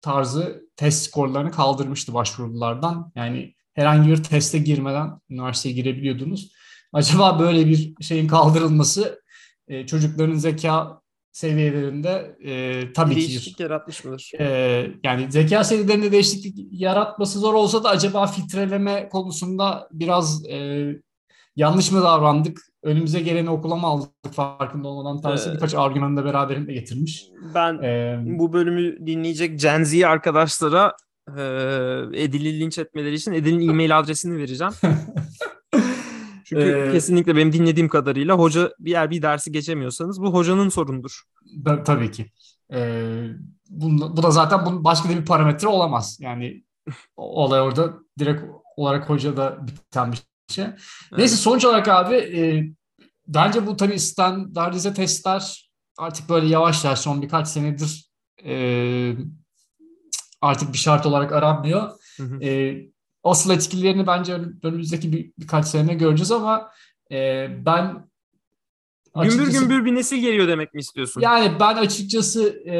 tarzı 0.00 0.69
test 0.80 1.06
skorlarını 1.06 1.50
kaldırmıştı 1.50 2.14
başvurulardan. 2.14 3.12
Yani 3.14 3.54
herhangi 3.72 4.10
bir 4.10 4.22
teste 4.22 4.58
girmeden 4.58 5.10
üniversiteye 5.30 5.74
girebiliyordunuz. 5.74 6.52
Acaba 6.92 7.40
böyle 7.40 7.66
bir 7.66 7.94
şeyin 8.00 8.28
kaldırılması 8.28 9.22
e, 9.68 9.86
çocukların 9.86 10.36
zeka 10.36 11.00
seviyelerinde 11.32 12.36
e, 12.44 12.92
tabii 12.92 13.10
Bir 13.10 13.20
ki 13.20 13.28
değişiklik 13.28 13.60
yaratmış 13.60 14.04
mıdır? 14.04 14.32
ee, 14.40 14.92
yani 15.04 15.32
zeka 15.32 15.64
seviyelerinde 15.64 16.12
değişiklik 16.12 16.80
yaratması 16.80 17.38
zor 17.38 17.54
olsa 17.54 17.84
da 17.84 17.88
acaba 17.88 18.26
filtreleme 18.26 19.08
konusunda 19.08 19.88
biraz 19.92 20.46
e, 20.46 20.88
yanlış 21.60 21.92
mı 21.92 22.02
davrandık? 22.02 22.60
Önümüze 22.82 23.20
geleni 23.20 23.50
okula 23.50 23.76
mı 23.76 23.86
aldık 23.86 24.10
farkında 24.32 24.88
olmadan 24.88 25.20
tarzı 25.20 25.50
Ee, 25.50 25.54
birkaç 25.54 25.74
argümanı 25.74 26.16
da 26.16 26.24
beraberinde 26.24 26.72
getirmiş. 26.72 27.26
Ben 27.54 27.78
Ee, 27.82 28.18
bu 28.24 28.52
bölümü 28.52 29.06
dinleyecek 29.06 29.60
Gen 29.60 29.84
Z 29.84 30.02
arkadaşlara 30.02 30.92
e, 31.28 31.42
Edil'i 32.14 32.60
linç 32.60 32.78
etmeleri 32.78 33.14
için 33.14 33.32
Edil'in 33.32 33.68
e-mail 33.68 33.98
adresini 33.98 34.38
vereceğim. 34.38 34.72
Çünkü 36.44 36.62
Ee, 36.88 36.92
kesinlikle 36.92 37.36
benim 37.36 37.52
dinlediğim 37.52 37.88
kadarıyla 37.88 38.34
hoca 38.38 38.72
bir 38.78 38.90
yer 38.90 39.10
bir 39.10 39.22
dersi 39.22 39.52
geçemiyorsanız 39.52 40.20
bu 40.22 40.34
hocanın 40.34 40.68
sorunudur. 40.68 41.22
da- 41.64 41.82
tabii 41.84 42.10
ki. 42.10 42.26
Ee, 42.72 43.26
bu, 43.68 44.16
bu 44.16 44.22
da 44.22 44.30
zaten 44.30 44.66
bunun 44.66 44.84
başka 44.84 45.08
da 45.08 45.12
bir 45.12 45.24
parametre 45.24 45.68
olamaz. 45.68 46.18
Yani 46.20 46.64
olay 47.16 47.60
orada 47.60 47.92
direkt 48.18 48.42
olarak 48.76 49.10
hocada 49.10 49.58
biten 49.66 50.12
bir 50.12 50.18
şey. 50.50 50.64
Neyse 51.16 51.36
sonuç 51.36 51.64
olarak 51.64 51.88
abi 51.88 52.14
e, 52.14 52.64
bence 53.28 53.66
bu 53.66 53.76
tabii 53.76 53.98
standartize 54.00 54.94
testler 54.94 55.70
artık 55.98 56.28
böyle 56.28 56.46
yavaş 56.46 56.84
yavaş 56.84 56.98
son 56.98 57.22
birkaç 57.22 57.48
senedir 57.48 58.10
e, 58.44 59.14
artık 60.40 60.72
bir 60.72 60.78
şart 60.78 61.06
olarak 61.06 61.32
aranmıyor. 61.32 61.90
Hı 62.16 62.22
hı. 62.22 62.44
E, 62.44 62.76
asıl 63.24 63.50
etkilerini 63.50 64.06
bence 64.06 64.34
ön- 64.34 64.60
önümüzdeki 64.62 65.12
bir, 65.12 65.32
birkaç 65.38 65.66
sene 65.66 65.94
göreceğiz 65.94 66.32
ama 66.32 66.70
e, 67.12 67.46
ben 67.66 68.10
Gümbür 69.14 69.28
açıkçası- 69.28 69.60
gümbür 69.60 69.84
bir 69.84 69.94
nesil 69.94 70.16
geliyor 70.20 70.48
demek 70.48 70.74
mi 70.74 70.80
istiyorsun? 70.80 71.20
yani 71.20 71.52
ben 71.60 71.76
açıkçası 71.76 72.48
e, 72.66 72.76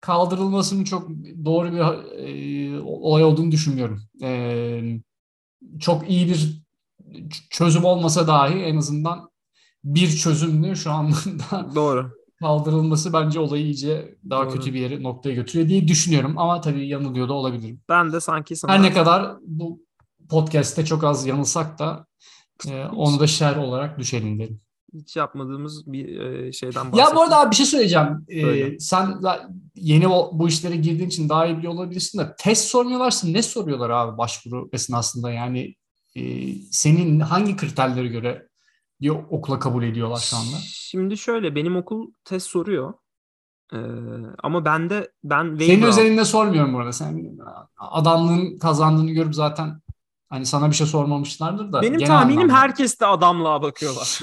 kaldırılmasının 0.00 0.84
çok 0.84 1.08
doğru 1.44 1.72
bir 1.72 1.78
e, 1.78 2.80
olay 2.80 3.24
olduğunu 3.24 3.50
düşünmüyorum. 3.50 4.02
E, 4.22 4.80
çok 5.80 6.10
iyi 6.10 6.28
bir 6.28 6.63
çözüm 7.50 7.84
olmasa 7.84 8.26
dahi 8.26 8.54
en 8.54 8.76
azından 8.76 9.30
bir 9.84 10.10
çözümlü 10.16 10.76
şu 10.76 10.90
anda 10.92 11.16
Doğru. 11.74 12.10
kaldırılması 12.40 13.12
bence 13.12 13.40
olayı 13.40 13.64
iyice 13.64 14.14
daha 14.30 14.44
Doğru. 14.44 14.50
kötü 14.54 14.74
bir 14.74 14.80
yere 14.80 15.02
noktaya 15.02 15.34
götürüyor 15.34 15.68
diye 15.68 15.88
düşünüyorum. 15.88 16.38
Ama 16.38 16.60
tabii 16.60 16.88
yanılıyor 16.88 17.28
da 17.28 17.32
olabilirim. 17.32 17.80
Ben 17.88 18.12
de 18.12 18.20
sanki 18.20 18.56
sana 18.56 18.72
Her 18.72 18.82
ne 18.82 18.92
kadar 18.92 19.36
bu 19.46 19.80
podcast'te 20.30 20.84
çok 20.84 21.04
az 21.04 21.26
yanılsak 21.26 21.78
da 21.78 22.06
e, 22.68 22.84
onu 22.84 23.20
da 23.20 23.26
şer 23.26 23.56
olarak 23.56 23.98
düşelim 23.98 24.38
derim. 24.38 24.60
hiç 24.94 25.16
yapmadığımız 25.16 25.92
bir 25.92 26.20
e, 26.20 26.52
şeyden 26.52 26.84
Ya 26.84 26.92
bahsettim. 26.92 27.16
bu 27.16 27.22
arada 27.22 27.40
abi 27.40 27.50
bir 27.50 27.56
şey 27.56 27.66
söyleyeceğim. 27.66 28.26
Ee, 28.28 28.78
sen 28.78 29.20
yeni 29.76 30.08
bu 30.10 30.48
işlere 30.48 30.76
girdiğin 30.76 31.08
için 31.08 31.28
daha 31.28 31.46
iyi 31.46 31.58
biliyor 31.58 31.72
olabilirsin 31.72 32.18
de 32.18 32.34
test 32.38 32.68
sormuyorlarsa 32.68 33.28
ne 33.28 33.42
soruyorlar 33.42 33.90
abi 33.90 34.18
başvuru 34.18 34.68
esnasında? 34.72 35.30
Yani 35.32 35.74
e, 36.16 36.54
senin 36.70 37.20
hangi 37.20 37.56
kriterlere 37.56 38.08
göre 38.08 38.48
bir 39.00 39.10
okula 39.10 39.58
kabul 39.58 39.82
ediyorlar 39.82 40.18
şu 40.18 40.36
anda? 40.36 40.56
Şimdi 40.66 41.16
şöyle 41.16 41.54
benim 41.54 41.76
okul 41.76 42.12
test 42.24 42.46
soruyor. 42.46 42.94
Ee, 43.72 43.76
ama 44.42 44.64
ben 44.64 44.90
de 44.90 45.12
ben 45.24 45.56
Senin 45.58 45.78
aldım. 45.78 45.88
özelinde 45.88 46.24
sormuyorum 46.24 46.74
burada. 46.74 46.92
Sen 46.92 47.38
adamlığın 47.76 48.58
kazandığını 48.58 49.10
görüp 49.10 49.34
zaten 49.34 49.80
hani 50.28 50.46
sana 50.46 50.70
bir 50.70 50.74
şey 50.74 50.86
sormamışlardır 50.86 51.72
da. 51.72 51.82
Benim 51.82 52.00
tahminim 52.00 52.42
anlamda. 52.42 52.60
herkes 52.60 53.00
de 53.00 53.06
adamlığa 53.06 53.62
bakıyorlar. 53.62 54.20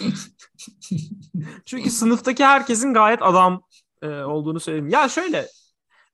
Çünkü 1.66 1.90
sınıftaki 1.90 2.46
herkesin 2.46 2.94
gayet 2.94 3.22
adam 3.22 3.62
e, 4.02 4.08
olduğunu 4.08 4.60
söyleyeyim. 4.60 4.90
Ya 4.90 5.10
şöyle 5.10 5.48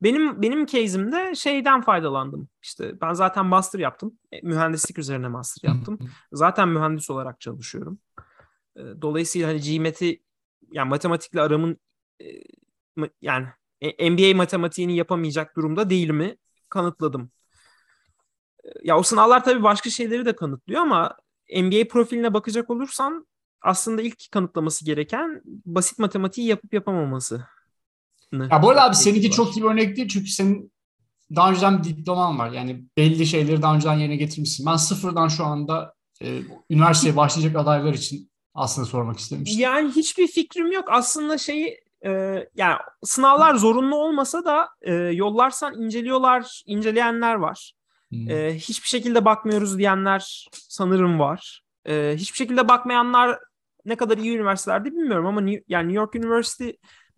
benim 0.01 0.41
benim 0.41 0.65
case'imde 0.65 1.35
şeyden 1.35 1.81
faydalandım. 1.81 2.49
İşte 2.63 3.01
ben 3.01 3.13
zaten 3.13 3.45
master 3.45 3.79
yaptım. 3.79 4.17
E, 4.31 4.41
mühendislik 4.41 4.97
üzerine 4.99 5.27
master 5.27 5.69
yaptım. 5.69 5.99
Zaten 6.31 6.69
mühendis 6.69 7.09
olarak 7.09 7.41
çalışıyorum. 7.41 7.99
dolayısıyla 8.77 9.47
hani 9.47 9.61
GMAT'i 9.61 10.23
yani 10.71 10.89
matematikle 10.89 11.41
aramın 11.41 11.77
yani 13.21 13.47
NBA 13.81 14.35
matematiğini 14.37 14.95
yapamayacak 14.95 15.55
durumda 15.55 15.89
değil 15.89 16.09
mi? 16.09 16.37
Kanıtladım. 16.69 17.31
Ya 18.83 18.97
o 18.97 19.03
sınavlar 19.03 19.43
tabii 19.43 19.63
başka 19.63 19.89
şeyleri 19.89 20.25
de 20.25 20.35
kanıtlıyor 20.35 20.81
ama 20.81 21.17
NBA 21.49 21.87
profiline 21.87 22.33
bakacak 22.33 22.69
olursan 22.69 23.27
aslında 23.61 24.01
ilk 24.01 24.31
kanıtlaması 24.31 24.85
gereken 24.85 25.41
basit 25.45 25.99
matematiği 25.99 26.47
yapıp 26.47 26.73
yapamaması. 26.73 27.47
Ya 28.33 28.61
bu 28.61 28.69
arada 28.69 28.83
abi 28.83 28.95
seninki 28.95 29.31
çok 29.31 29.57
iyi 29.57 29.63
bir 29.63 29.69
örnek 29.69 29.97
değil 29.97 30.07
çünkü 30.07 30.27
senin 30.27 30.71
daha 31.35 31.51
önceden 31.51 31.79
bir 31.79 31.83
diploman 31.83 32.39
var. 32.39 32.51
Yani 32.51 32.83
belli 32.97 33.25
şeyleri 33.25 33.61
daha 33.61 33.75
önceden 33.75 33.93
yerine 33.93 34.15
getirmişsin. 34.15 34.65
Ben 34.65 34.75
sıfırdan 34.75 35.27
şu 35.27 35.45
anda 35.45 35.93
e, 36.21 36.39
üniversiteye 36.69 37.15
başlayacak 37.15 37.55
adaylar 37.55 37.93
için 37.93 38.31
aslında 38.53 38.87
sormak 38.87 39.19
istemiştim. 39.19 39.59
Yani 39.59 39.91
hiçbir 39.91 40.27
fikrim 40.27 40.71
yok. 40.71 40.85
Aslında 40.91 41.37
şeyi 41.37 41.79
e, 42.05 42.11
yani 42.55 42.77
sınavlar 43.03 43.55
zorunlu 43.55 43.95
olmasa 43.95 44.45
da 44.45 44.69
e, 44.81 44.93
yollarsan 44.93 45.81
inceliyorlar, 45.81 46.61
inceleyenler 46.65 47.35
var. 47.35 47.73
Hmm. 48.09 48.29
E, 48.29 48.55
hiçbir 48.55 48.87
şekilde 48.87 49.25
bakmıyoruz 49.25 49.77
diyenler 49.77 50.47
sanırım 50.53 51.19
var. 51.19 51.61
E, 51.85 52.13
hiçbir 52.17 52.37
şekilde 52.37 52.67
bakmayanlar 52.67 53.39
ne 53.85 53.95
kadar 53.95 54.17
iyi 54.17 54.35
üniversitelerde 54.35 54.91
bilmiyorum 54.91 55.25
ama 55.25 55.41
New, 55.41 55.63
yani 55.67 55.87
New 55.87 55.97
York 55.97 56.15
University 56.15 56.69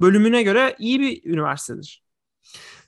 bölümüne 0.02 0.44
göre 0.44 0.76
iyi 0.80 1.00
bir 1.00 1.26
üniversitedir. 1.26 2.04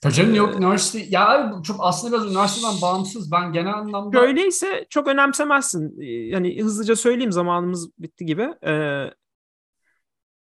Tabii 0.02 0.14
canım 0.14 0.34
New 0.34 0.48
York 0.48 0.60
Üniversitesi 0.60 1.14
ya 1.14 1.54
çok 1.64 1.78
aslında 1.80 2.18
biraz 2.18 2.32
üniversiteden 2.32 2.82
bağımsız. 2.82 3.32
Ben 3.32 3.54
genel 3.54 3.74
anlamda... 3.74 4.20
Öyleyse 4.20 4.86
çok 4.90 5.08
önemsemezsin. 5.08 6.02
Yani 6.32 6.62
hızlıca 6.62 6.96
söyleyeyim 6.96 7.32
zamanımız 7.32 7.90
bitti 8.00 8.26
gibi. 8.26 8.50
Ee, 8.68 9.06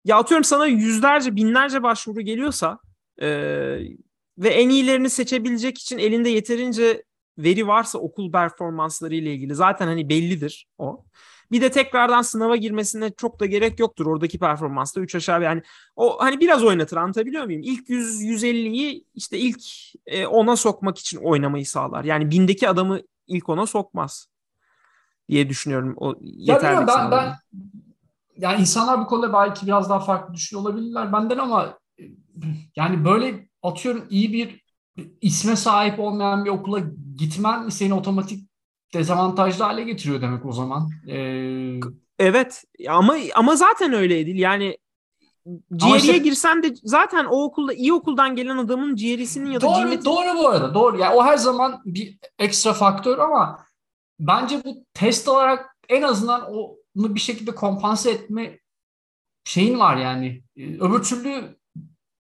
ya 0.04 0.16
atıyorum 0.16 0.44
sana 0.44 0.66
yüzlerce, 0.66 1.36
binlerce 1.36 1.82
başvuru 1.82 2.20
geliyorsa 2.20 2.78
e, 3.22 3.28
ve 4.38 4.48
en 4.48 4.68
iyilerini 4.68 5.10
seçebilecek 5.10 5.78
için 5.78 5.98
elinde 5.98 6.28
yeterince 6.28 7.04
veri 7.38 7.66
varsa 7.66 7.98
okul 7.98 8.32
performansları 8.32 9.14
ile 9.14 9.34
ilgili 9.34 9.54
zaten 9.54 9.86
hani 9.86 10.08
bellidir 10.08 10.66
o. 10.78 11.04
Bir 11.50 11.60
de 11.60 11.70
tekrardan 11.70 12.22
sınava 12.22 12.56
girmesine 12.56 13.10
çok 13.10 13.40
da 13.40 13.46
gerek 13.46 13.80
yoktur 13.80 14.06
oradaki 14.06 14.38
performansta 14.38 15.00
3 15.00 15.14
aşağı 15.14 15.42
yani 15.42 15.62
o 15.96 16.16
hani 16.20 16.40
biraz 16.40 16.64
oynatır 16.64 16.96
anlatabiliyor 16.96 17.44
muyum? 17.44 17.62
İlk 17.64 17.90
100 17.90 18.22
150'yi 18.22 19.04
işte 19.14 19.38
ilk 19.38 19.60
e, 20.06 20.26
ona 20.26 20.56
sokmak 20.56 20.98
için 20.98 21.18
oynamayı 21.18 21.66
sağlar. 21.66 22.04
Yani 22.04 22.30
bindeki 22.30 22.68
adamı 22.68 23.00
ilk 23.26 23.48
ona 23.48 23.66
sokmaz 23.66 24.28
diye 25.28 25.48
düşünüyorum. 25.48 25.94
O 25.96 26.14
yeterli. 26.20 26.80
Ya 26.80 26.86
ben, 26.86 27.10
ben 27.10 27.34
yani 28.36 28.60
insanlar 28.60 29.00
bu 29.00 29.06
konuda 29.06 29.32
belki 29.32 29.66
biraz 29.66 29.90
daha 29.90 30.00
farklı 30.00 30.34
düşünüyor 30.34 30.62
olabilirler 30.62 31.12
benden 31.12 31.38
ama 31.38 31.78
yani 32.76 33.04
böyle 33.04 33.48
atıyorum 33.62 34.06
iyi 34.10 34.32
bir 34.32 34.68
isme 35.20 35.56
sahip 35.56 36.00
olmayan 36.00 36.44
bir 36.44 36.50
okula 36.50 36.80
gitmen 37.16 37.68
seni 37.68 37.94
otomatik 37.94 38.47
dezavantajlı 38.94 39.64
hale 39.64 39.82
getiriyor 39.82 40.22
demek 40.22 40.46
o 40.46 40.52
zaman. 40.52 40.90
Ee... 41.08 41.80
Evet 42.18 42.64
ama 42.88 43.16
ama 43.34 43.56
zaten 43.56 43.92
öyle 43.92 44.26
değil. 44.26 44.38
Yani 44.38 44.78
ciğeriye 45.76 45.98
işte, 45.98 46.18
girsen 46.18 46.62
de 46.62 46.74
zaten 46.82 47.24
o 47.24 47.44
okulda 47.44 47.72
iyi 47.72 47.92
okuldan 47.92 48.36
gelen 48.36 48.56
adamın 48.56 48.96
ciğerisinin 48.96 49.50
ya 49.50 49.60
da 49.60 49.66
doğru, 49.66 49.74
ciğerisi... 49.74 50.04
Doğru 50.04 50.38
bu 50.38 50.48
arada 50.48 50.74
doğru. 50.74 50.98
Yani 50.98 51.14
o 51.14 51.24
her 51.24 51.36
zaman 51.36 51.82
bir 51.84 52.18
ekstra 52.38 52.72
faktör 52.72 53.18
ama 53.18 53.64
bence 54.20 54.64
bu 54.64 54.84
test 54.94 55.28
olarak 55.28 55.76
en 55.88 56.02
azından 56.02 56.52
onu 56.52 57.14
bir 57.14 57.20
şekilde 57.20 57.54
kompanse 57.54 58.10
etme 58.10 58.58
şeyin 59.44 59.78
var 59.78 59.96
yani. 59.96 60.42
Ee, 60.56 60.76
öbür 60.80 61.02
türlü 61.02 61.57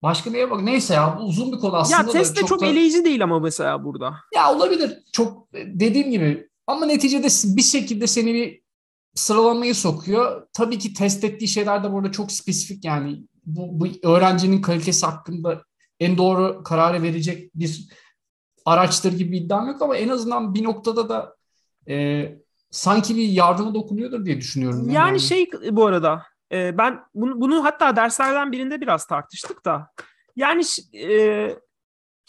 Başka 0.02 0.30
neye 0.30 0.50
bak? 0.50 0.62
Neyse 0.62 0.94
ya 0.94 1.18
uzun 1.18 1.52
bir 1.52 1.58
konu 1.58 1.76
aslında. 1.76 2.00
Ya 2.00 2.08
test 2.08 2.36
de 2.36 2.40
çok, 2.40 2.48
çok 2.48 2.60
da... 2.60 2.66
eleyici 2.66 3.04
değil 3.04 3.24
ama 3.24 3.38
mesela 3.38 3.84
burada. 3.84 4.14
Ya 4.34 4.54
olabilir. 4.54 4.98
Çok 5.12 5.52
dediğim 5.54 6.10
gibi 6.10 6.48
ama 6.66 6.86
neticede 6.86 7.56
bir 7.56 7.62
şekilde 7.62 8.06
seni 8.06 8.34
bir 8.34 8.62
sıralamayı 9.14 9.74
sokuyor. 9.74 10.46
Tabii 10.52 10.78
ki 10.78 10.94
test 10.94 11.24
ettiği 11.24 11.48
şeyler 11.48 11.84
de 11.84 11.92
burada 11.92 12.12
çok 12.12 12.32
spesifik 12.32 12.84
yani. 12.84 13.22
Bu, 13.46 13.80
bu 13.80 14.08
öğrencinin 14.08 14.62
kalitesi 14.62 15.06
hakkında 15.06 15.62
en 16.00 16.18
doğru 16.18 16.62
kararı 16.62 17.02
verecek 17.02 17.54
bir 17.54 17.88
araçtır 18.64 19.12
gibi 19.12 19.32
bir 19.32 19.40
iddiam 19.40 19.66
yok 19.66 19.82
ama 19.82 19.96
en 19.96 20.08
azından 20.08 20.54
bir 20.54 20.64
noktada 20.64 21.08
da 21.08 21.36
e, 21.88 22.26
sanki 22.70 23.16
bir 23.16 23.28
yardıma 23.28 23.74
dokunuyordur 23.74 24.24
diye 24.24 24.36
düşünüyorum. 24.36 24.78
Yani, 24.78 24.94
yani. 24.94 25.20
şey 25.20 25.50
bu 25.70 25.86
arada 25.86 26.22
e, 26.52 26.78
ben 26.78 27.00
bunu, 27.14 27.40
bunu 27.40 27.64
hatta 27.64 27.96
derslerden 27.96 28.52
birinde 28.52 28.80
biraz 28.80 29.06
tartıştık 29.06 29.64
da. 29.64 29.90
Yani 30.36 30.62
e, 30.94 31.08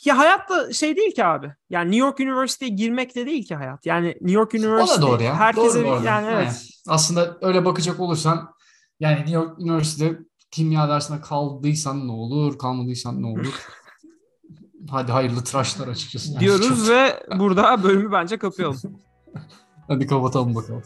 ya 0.05 0.17
hayat 0.17 0.49
da 0.49 0.73
şey 0.73 0.95
değil 0.95 1.15
ki 1.15 1.25
abi. 1.25 1.53
Yani 1.69 1.91
New 1.91 2.05
York 2.05 2.19
University'ye 2.19 2.71
girmek 2.71 3.15
de 3.15 3.25
değil 3.25 3.45
ki 3.45 3.55
hayat. 3.55 3.85
Yani 3.85 4.07
New 4.07 4.31
York 4.31 4.53
University 4.53 4.93
o 4.93 4.97
da 4.97 5.01
doğru 5.01 5.23
ya. 5.23 5.35
herkese 5.35 5.83
doğru, 5.83 5.87
doğru. 5.87 6.05
yani 6.05 6.27
evet. 6.27 6.45
Yani, 6.45 6.55
aslında 6.87 7.37
öyle 7.41 7.65
bakacak 7.65 7.99
olursan 7.99 8.53
yani 8.99 9.15
New 9.15 9.33
York 9.33 9.59
University'de 9.59 10.19
kimya 10.51 10.89
dersine 10.89 11.21
kaldıysan 11.21 12.07
ne 12.07 12.11
olur, 12.11 12.57
kalmadıysan 12.57 13.21
ne 13.21 13.27
olur? 13.27 13.47
Hadi 14.89 15.11
hayırlı 15.11 15.43
tıraşlar 15.43 15.87
açıkçası. 15.87 16.39
Diyoruz 16.39 16.89
ve 16.89 17.23
burada 17.39 17.83
bölümü 17.83 18.11
bence 18.11 18.37
kapayalım. 18.37 18.79
Hadi 19.87 20.07
kapatalım 20.07 20.55
bakalım. 20.55 20.83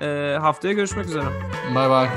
Ee, 0.00 0.36
haftaya 0.40 0.74
görüşmek 0.74 1.06
üzere. 1.06 1.24
Bay 1.74 1.90
bay. 1.90 2.08